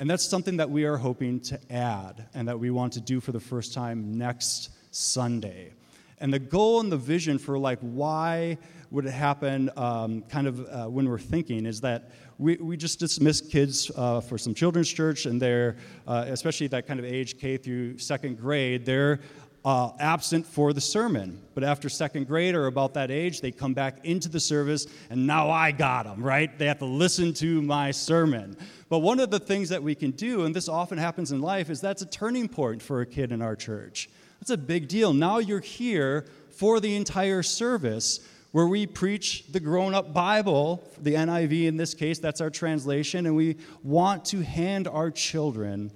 and 0.00 0.08
that's 0.08 0.24
something 0.24 0.56
that 0.56 0.70
we 0.70 0.84
are 0.84 0.96
hoping 0.96 1.40
to 1.40 1.60
add 1.70 2.26
and 2.32 2.48
that 2.48 2.58
we 2.58 2.70
want 2.70 2.94
to 2.94 3.02
do 3.02 3.20
for 3.20 3.32
the 3.32 3.40
first 3.40 3.74
time 3.74 4.16
next 4.16 4.70
Sunday. 4.90 5.74
And 6.18 6.32
the 6.32 6.38
goal 6.38 6.80
and 6.80 6.90
the 6.90 6.96
vision 6.96 7.38
for 7.38 7.58
like 7.58 7.78
why 7.80 8.56
would 8.90 9.04
it 9.04 9.10
happen 9.10 9.70
um, 9.76 10.22
kind 10.22 10.46
of 10.46 10.66
uh, 10.66 10.86
when 10.86 11.06
we're 11.06 11.18
thinking 11.18 11.66
is 11.66 11.82
that 11.82 12.12
we, 12.38 12.56
we 12.56 12.78
just 12.78 12.98
dismiss 12.98 13.42
kids 13.42 13.90
uh, 13.94 14.22
for 14.22 14.38
some 14.38 14.54
children's 14.54 14.88
church 14.88 15.26
and 15.26 15.40
they're, 15.40 15.76
uh, 16.06 16.24
especially 16.28 16.66
that 16.68 16.86
kind 16.86 16.98
of 16.98 17.04
age 17.04 17.38
K 17.38 17.58
through 17.58 17.98
second 17.98 18.38
grade, 18.38 18.86
they're 18.86 19.20
uh, 19.64 19.90
absent 19.98 20.46
for 20.46 20.72
the 20.72 20.80
sermon. 20.80 21.40
But 21.54 21.64
after 21.64 21.88
second 21.88 22.26
grade 22.26 22.54
or 22.54 22.66
about 22.66 22.94
that 22.94 23.10
age, 23.10 23.40
they 23.40 23.50
come 23.50 23.74
back 23.74 24.04
into 24.04 24.28
the 24.28 24.40
service, 24.40 24.86
and 25.10 25.26
now 25.26 25.50
I 25.50 25.72
got 25.72 26.04
them, 26.04 26.22
right? 26.22 26.56
They 26.58 26.66
have 26.66 26.78
to 26.78 26.86
listen 26.86 27.34
to 27.34 27.60
my 27.62 27.90
sermon. 27.90 28.56
But 28.88 29.00
one 29.00 29.20
of 29.20 29.30
the 29.30 29.38
things 29.38 29.68
that 29.68 29.82
we 29.82 29.94
can 29.94 30.12
do, 30.12 30.44
and 30.44 30.54
this 30.54 30.68
often 30.68 30.98
happens 30.98 31.32
in 31.32 31.40
life, 31.40 31.70
is 31.70 31.80
that's 31.80 32.02
a 32.02 32.06
turning 32.06 32.48
point 32.48 32.82
for 32.82 33.02
a 33.02 33.06
kid 33.06 33.32
in 33.32 33.42
our 33.42 33.56
church. 33.56 34.08
That's 34.40 34.50
a 34.50 34.56
big 34.56 34.88
deal. 34.88 35.12
Now 35.12 35.38
you're 35.38 35.60
here 35.60 36.24
for 36.50 36.80
the 36.80 36.96
entire 36.96 37.42
service 37.42 38.20
where 38.52 38.66
we 38.66 38.86
preach 38.86 39.44
the 39.52 39.60
grown 39.60 39.94
up 39.94 40.12
Bible, 40.12 40.82
the 41.00 41.14
NIV 41.14 41.68
in 41.68 41.76
this 41.76 41.94
case, 41.94 42.18
that's 42.18 42.40
our 42.40 42.50
translation, 42.50 43.26
and 43.26 43.36
we 43.36 43.56
want 43.84 44.24
to 44.26 44.40
hand 44.40 44.88
our 44.88 45.10
children 45.10 45.92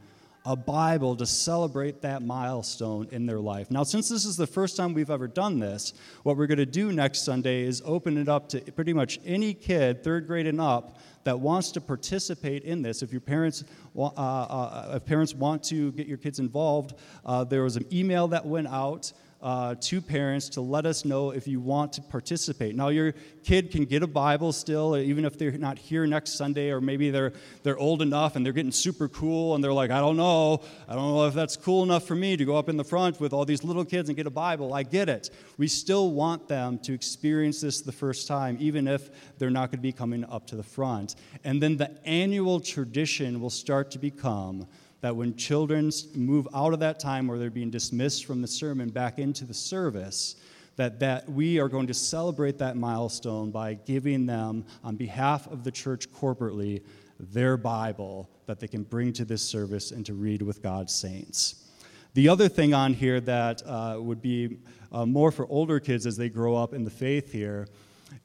a 0.47 0.55
Bible 0.55 1.17
to 1.17 1.25
celebrate 1.25 2.03
that 2.03 2.23
milestone 2.23 3.09
in 3.11 3.25
their 3.25 3.41
life. 3.41 3.71
Now, 3.71 3.83
since 3.83 4.11
this 4.11 4.27
is 4.27 4.37
the 4.37 4.47
first 4.47 4.77
time 4.77 4.93
we've 4.93 5.11
ever 5.11 5.27
done 5.27 5.59
this, 5.59 5.95
what 6.23 6.37
we're 6.37 6.47
going 6.47 6.59
to 6.59 6.67
do 6.67 6.93
next 6.93 7.25
Sunday 7.25 7.63
is 7.63 7.83
open 7.85 8.19
it 8.19 8.29
up 8.29 8.51
to 8.51 8.61
pretty 8.73 8.93
much 8.93 9.19
any 9.25 9.55
kid, 9.55 10.05
third 10.05 10.27
grade 10.27 10.47
and 10.47 10.61
up, 10.61 10.99
that 11.25 11.41
wants 11.41 11.73
to 11.73 11.81
participate 11.81 12.65
in 12.65 12.83
this. 12.83 13.03
If 13.03 13.11
your 13.11 13.23
parents, 13.23 13.65
uh, 13.97 14.05
uh, 14.05 14.93
if 14.97 15.07
parents 15.07 15.35
want 15.35 15.63
to 15.65 15.93
get 15.93 16.07
your 16.07 16.19
kids 16.19 16.39
involved, 16.39 16.95
uh, 17.25 17.45
there 17.45 17.63
was 17.63 17.77
an 17.77 17.87
email 17.91 18.29
that 18.29 18.45
went 18.45 18.69
out 18.69 19.13
uh, 19.45 19.75
to 19.79 20.01
parents 20.01 20.49
to 20.49 20.63
let 20.63 20.87
us 20.87 21.05
know 21.05 21.31
if 21.31 21.47
you 21.47 21.61
want 21.61 21.93
to 21.93 22.01
participate. 22.01 22.75
Now, 22.75 22.89
your 22.89 23.13
kid 23.45 23.71
can 23.71 23.85
get 23.85 24.03
a 24.03 24.07
Bible 24.07 24.53
still, 24.53 24.97
even 24.97 25.27
if 25.27 25.39
they're 25.39 25.53
not 25.53 25.79
here 25.79 26.07
next 26.07 26.39
Sunday, 26.39 26.71
or 26.71 26.81
maybe 26.81 27.11
they're, 27.11 27.35
they're 27.63 27.77
old 27.77 28.01
enough 28.01 28.37
and 28.37 28.45
they're 28.45 28.55
getting 28.55 28.73
super 28.73 29.07
cool 29.07 29.55
and 29.55 29.63
they're 29.63 29.75
like, 29.75 29.91
I 29.91 30.01
don't 30.01 30.17
know, 30.17 30.63
I 30.89 30.95
don't 30.95 31.09
know 31.09 31.27
if 31.27 31.35
that's 31.35 31.57
cool 31.57 31.83
enough 31.83 32.05
for 32.05 32.15
me 32.15 32.39
to 32.39 32.45
go 32.47 32.57
up 32.57 32.71
in 32.71 32.79
the 32.79 32.85
front 32.85 33.21
with 33.21 33.35
all 33.35 33.45
these 33.45 33.63
little 33.63 33.85
kids 33.85 34.09
and 34.09 34.17
get 34.17 34.27
a 34.27 34.31
Bible. 34.31 34.73
I 34.73 34.83
get 34.83 35.11
it. 35.11 35.29
We 35.59 35.69
still 35.69 36.13
want 36.13 36.49
them 36.49 36.79
to 36.79 36.95
experience 36.95 37.61
this 37.61 37.83
the 37.83 37.93
first 37.93 38.27
time, 38.27 38.57
even 38.61 38.89
if 38.89 39.11
they're 39.37 39.51
not 39.51 39.71
going 39.71 39.79
to 39.79 39.83
be 39.83 39.93
coming 39.93 40.25
up 40.25 40.47
to 40.47 40.57
the 40.57 40.63
front. 40.63 41.17
And 41.45 41.63
then 41.63 41.77
the 41.77 41.91
annual 42.09 42.61
tradition 42.61 43.43
will 43.43 43.51
start 43.51 43.91
to 43.91 43.99
become 43.99 44.67
that 45.05 45.15
when 45.15 45.37
children 45.37 45.91
move 46.15 46.49
out 46.55 46.73
of 46.73 46.81
that 46.81 46.99
time 46.99 47.27
where 47.27 47.39
they're 47.39 47.51
being 47.51 47.69
dismissed 47.69 48.25
from 48.25 48.41
the 48.41 48.49
sermon 48.49 48.89
back 48.89 49.19
into 49.19 49.45
the 49.45 49.53
service, 49.53 50.37
that, 50.77 50.99
that 50.99 51.29
we 51.29 51.59
are 51.61 51.69
going 51.69 51.87
to 51.87 51.93
celebrate 51.93 52.57
that 52.57 52.75
milestone 52.75 53.51
by 53.51 53.75
giving 53.75 54.25
them, 54.25 54.65
on 54.83 54.97
behalf 54.97 55.47
of 55.49 55.63
the 55.63 55.71
church 55.71 56.11
corporately, 56.11 56.83
their 57.21 57.59
Bible 57.59 58.31
that 58.47 58.59
they 58.59 58.67
can 58.67 58.83
bring 58.83 59.13
to 59.13 59.27
this 59.27 59.43
service 59.43 59.91
and 59.91 60.07
to 60.07 60.15
read 60.15 60.41
with 60.41 60.63
God's 60.63 60.95
saints. 60.95 61.67
The 62.15 62.31
other 62.31 62.49
thing 62.49 62.73
on 62.73 62.95
here 62.95 63.21
that 63.21 63.63
uh, 63.67 63.99
would 64.01 64.23
be 64.23 64.57
uh, 64.91 65.05
more 65.05 65.31
for 65.31 65.47
older 65.51 65.81
kids 65.81 66.07
as 66.07 66.17
they 66.17 66.31
grow 66.31 66.57
up 66.57 66.73
in 66.73 66.83
the 66.83 66.91
faith 66.91 67.31
here 67.31 67.69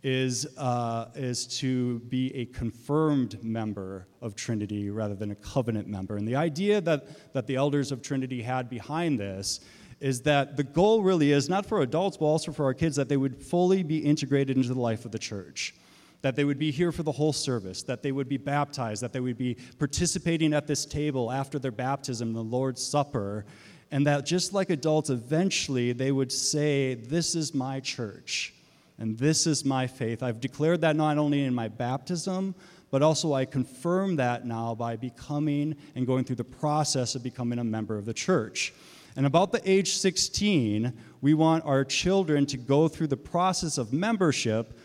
is, 0.03 0.47
uh, 0.57 1.07
is 1.15 1.45
to 1.59 1.99
be 1.99 2.33
a 2.35 2.45
confirmed 2.45 3.43
member 3.43 4.07
of 4.21 4.35
Trinity 4.35 4.89
rather 4.89 5.15
than 5.15 5.31
a 5.31 5.35
covenant 5.35 5.87
member. 5.87 6.17
And 6.17 6.27
the 6.27 6.35
idea 6.35 6.81
that, 6.81 7.33
that 7.33 7.47
the 7.47 7.55
elders 7.55 7.91
of 7.91 8.01
Trinity 8.01 8.41
had 8.41 8.69
behind 8.69 9.19
this 9.19 9.59
is 9.99 10.21
that 10.21 10.55
the 10.55 10.63
goal 10.63 11.03
really 11.03 11.31
is 11.31 11.49
not 11.49 11.65
for 11.65 11.81
adults, 11.81 12.17
but 12.17 12.25
also 12.25 12.51
for 12.51 12.65
our 12.65 12.73
kids, 12.73 12.95
that 12.95 13.09
they 13.09 13.17
would 13.17 13.41
fully 13.43 13.83
be 13.83 13.97
integrated 13.97 14.55
into 14.55 14.73
the 14.73 14.79
life 14.79 15.05
of 15.05 15.11
the 15.11 15.19
church. 15.19 15.75
That 16.21 16.35
they 16.35 16.43
would 16.43 16.59
be 16.59 16.71
here 16.71 16.91
for 16.91 17.03
the 17.03 17.11
whole 17.11 17.33
service, 17.33 17.83
that 17.83 18.01
they 18.01 18.11
would 18.11 18.27
be 18.27 18.37
baptized, 18.37 19.01
that 19.03 19.13
they 19.13 19.19
would 19.19 19.37
be 19.37 19.57
participating 19.77 20.53
at 20.53 20.67
this 20.67 20.85
table 20.85 21.31
after 21.31 21.59
their 21.59 21.71
baptism, 21.71 22.33
the 22.33 22.43
Lord's 22.43 22.85
Supper, 22.85 23.45
and 23.91 24.05
that 24.05 24.25
just 24.25 24.53
like 24.53 24.69
adults, 24.69 25.09
eventually 25.09 25.93
they 25.93 26.11
would 26.11 26.31
say, 26.31 26.95
This 26.95 27.35
is 27.35 27.53
my 27.53 27.79
church 27.79 28.53
and 28.99 29.17
this 29.17 29.47
is 29.47 29.63
my 29.63 29.87
faith. 29.87 30.21
I've 30.21 30.41
declared 30.41 30.81
that 30.81 30.95
not 30.95 31.17
only 31.17 31.45
in 31.45 31.53
my 31.53 31.69
baptism, 31.69 32.53
but 32.91 33.01
also 33.01 33.33
I 33.33 33.45
confirm 33.45 34.17
that 34.17 34.45
now 34.45 34.75
by 34.75 34.97
becoming 34.97 35.75
and 35.95 36.05
going 36.05 36.25
through 36.25 36.35
the 36.35 36.43
process 36.43 37.15
of 37.15 37.23
becoming 37.23 37.59
a 37.59 37.63
member 37.63 37.97
of 37.97 38.05
the 38.05 38.13
church. 38.13 38.73
And 39.15 39.25
about 39.25 39.51
the 39.51 39.61
age 39.69 39.93
16, 39.93 40.93
we 41.21 41.33
want 41.33 41.65
our 41.65 41.83
children 41.83 42.45
to 42.47 42.57
go 42.57 42.87
through 42.87 43.07
the 43.07 43.17
process 43.17 43.77
of 43.77 43.93
membership 43.93 44.77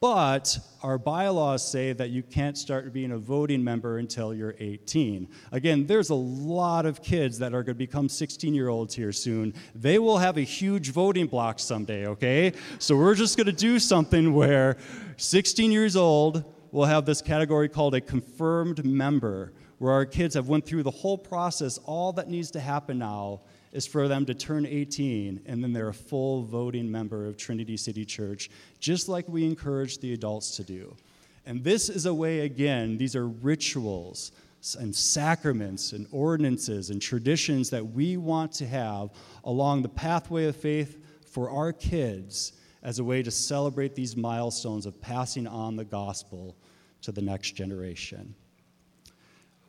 but 0.00 0.58
our 0.82 0.98
bylaws 0.98 1.66
say 1.66 1.92
that 1.92 2.10
you 2.10 2.22
can't 2.22 2.56
start 2.56 2.92
being 2.92 3.12
a 3.12 3.18
voting 3.18 3.62
member 3.64 3.98
until 3.98 4.34
you're 4.34 4.54
18. 4.58 5.28
Again, 5.52 5.86
there's 5.86 6.10
a 6.10 6.14
lot 6.14 6.86
of 6.86 7.02
kids 7.02 7.38
that 7.38 7.54
are 7.54 7.62
going 7.62 7.74
to 7.74 7.78
become 7.78 8.08
16 8.08 8.54
year 8.54 8.68
olds 8.68 8.94
here 8.94 9.12
soon. 9.12 9.54
They 9.74 9.98
will 9.98 10.18
have 10.18 10.36
a 10.36 10.42
huge 10.42 10.90
voting 10.90 11.26
block 11.26 11.58
someday, 11.58 12.06
okay? 12.06 12.52
So 12.78 12.96
we're 12.96 13.14
just 13.14 13.36
going 13.36 13.46
to 13.46 13.52
do 13.52 13.78
something 13.78 14.34
where 14.34 14.76
16 15.16 15.72
years 15.72 15.96
old 15.96 16.44
will 16.72 16.84
have 16.84 17.06
this 17.06 17.22
category 17.22 17.68
called 17.68 17.94
a 17.94 18.00
confirmed 18.00 18.84
member, 18.84 19.52
where 19.78 19.92
our 19.92 20.06
kids 20.06 20.34
have 20.34 20.48
went 20.48 20.64
through 20.64 20.82
the 20.82 20.90
whole 20.90 21.18
process. 21.18 21.78
All 21.78 22.12
that 22.14 22.28
needs 22.28 22.50
to 22.52 22.60
happen 22.60 22.98
now 22.98 23.42
is 23.72 23.86
for 23.86 24.08
them 24.08 24.24
to 24.26 24.34
turn 24.34 24.64
18 24.64 25.42
and 25.46 25.62
then 25.62 25.72
they're 25.72 25.88
a 25.88 25.94
full 25.94 26.42
voting 26.42 26.90
member 26.90 27.26
of 27.26 27.36
Trinity 27.36 27.76
City 27.76 28.04
Church, 28.04 28.50
just 28.80 29.08
like 29.08 29.28
we 29.28 29.44
encourage 29.44 29.98
the 29.98 30.12
adults 30.14 30.56
to 30.56 30.64
do. 30.64 30.96
And 31.44 31.62
this 31.62 31.88
is 31.88 32.06
a 32.06 32.14
way, 32.14 32.40
again, 32.40 32.96
these 32.96 33.14
are 33.14 33.28
rituals 33.28 34.32
and 34.78 34.94
sacraments 34.94 35.92
and 35.92 36.06
ordinances 36.10 36.90
and 36.90 37.00
traditions 37.00 37.70
that 37.70 37.86
we 37.86 38.16
want 38.16 38.50
to 38.52 38.66
have 38.66 39.10
along 39.44 39.82
the 39.82 39.88
pathway 39.88 40.46
of 40.46 40.56
faith 40.56 41.04
for 41.24 41.50
our 41.50 41.72
kids 41.72 42.54
as 42.82 42.98
a 42.98 43.04
way 43.04 43.22
to 43.22 43.30
celebrate 43.30 43.94
these 43.94 44.16
milestones 44.16 44.86
of 44.86 45.00
passing 45.00 45.46
on 45.46 45.76
the 45.76 45.84
gospel 45.84 46.56
to 47.02 47.12
the 47.12 47.22
next 47.22 47.52
generation. 47.52 48.34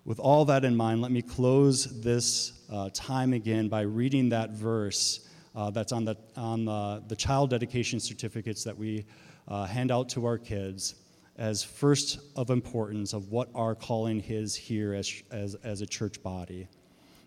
With 0.07 0.19
all 0.19 0.45
that 0.45 0.63
in 0.63 0.73
mind, 0.73 1.01
let 1.01 1.11
me 1.11 1.21
close 1.21 1.83
this 2.01 2.53
uh, 2.71 2.89
time 2.93 3.33
again 3.33 3.67
by 3.67 3.81
reading 3.81 4.29
that 4.29 4.51
verse 4.51 5.27
uh, 5.53 5.69
that's 5.69 5.91
on, 5.91 6.05
the, 6.05 6.15
on 6.37 6.63
the, 6.63 7.03
the, 7.09 7.15
child 7.17 7.49
dedication 7.49 7.99
certificates 7.99 8.63
that 8.63 8.77
we 8.77 9.05
uh, 9.49 9.65
hand 9.65 9.91
out 9.91 10.07
to 10.07 10.25
our 10.25 10.37
kids 10.37 10.95
as 11.37 11.61
first 11.61 12.19
of 12.37 12.51
importance 12.51 13.11
of 13.11 13.33
what 13.33 13.49
our 13.53 13.75
calling 13.75 14.21
is 14.21 14.55
here 14.55 14.93
as, 14.93 15.11
as, 15.29 15.55
as 15.55 15.81
a 15.81 15.85
church 15.85 16.23
body. 16.23 16.69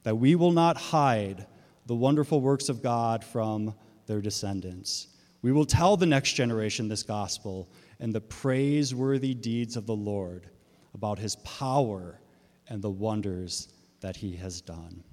That 0.05 0.17
we 0.17 0.35
will 0.35 0.53
not 0.53 0.79
hide 0.79 1.47
the 1.85 1.95
wonderful 1.95 2.41
works 2.41 2.71
of 2.71 2.83
God 2.83 3.23
from 3.23 3.75
their 4.07 4.23
descendants. 4.23 5.09
We 5.43 5.53
will 5.53 5.67
tell 5.67 5.99
the 5.99 6.07
next 6.07 6.33
generation 6.33 6.89
this 6.89 7.03
gospel 7.03 7.69
and 7.99 8.11
the 8.11 8.23
praiseworthy 8.23 9.35
deeds 9.35 9.77
of 9.77 9.85
the 9.85 9.95
Lord 9.95 10.49
about 10.95 11.19
his 11.19 11.37
power 11.37 12.19
and 12.71 12.81
the 12.81 12.91
wonders 12.91 13.69
that 14.01 14.17
he 14.17 14.37
has 14.37 14.61
done. 14.61 15.05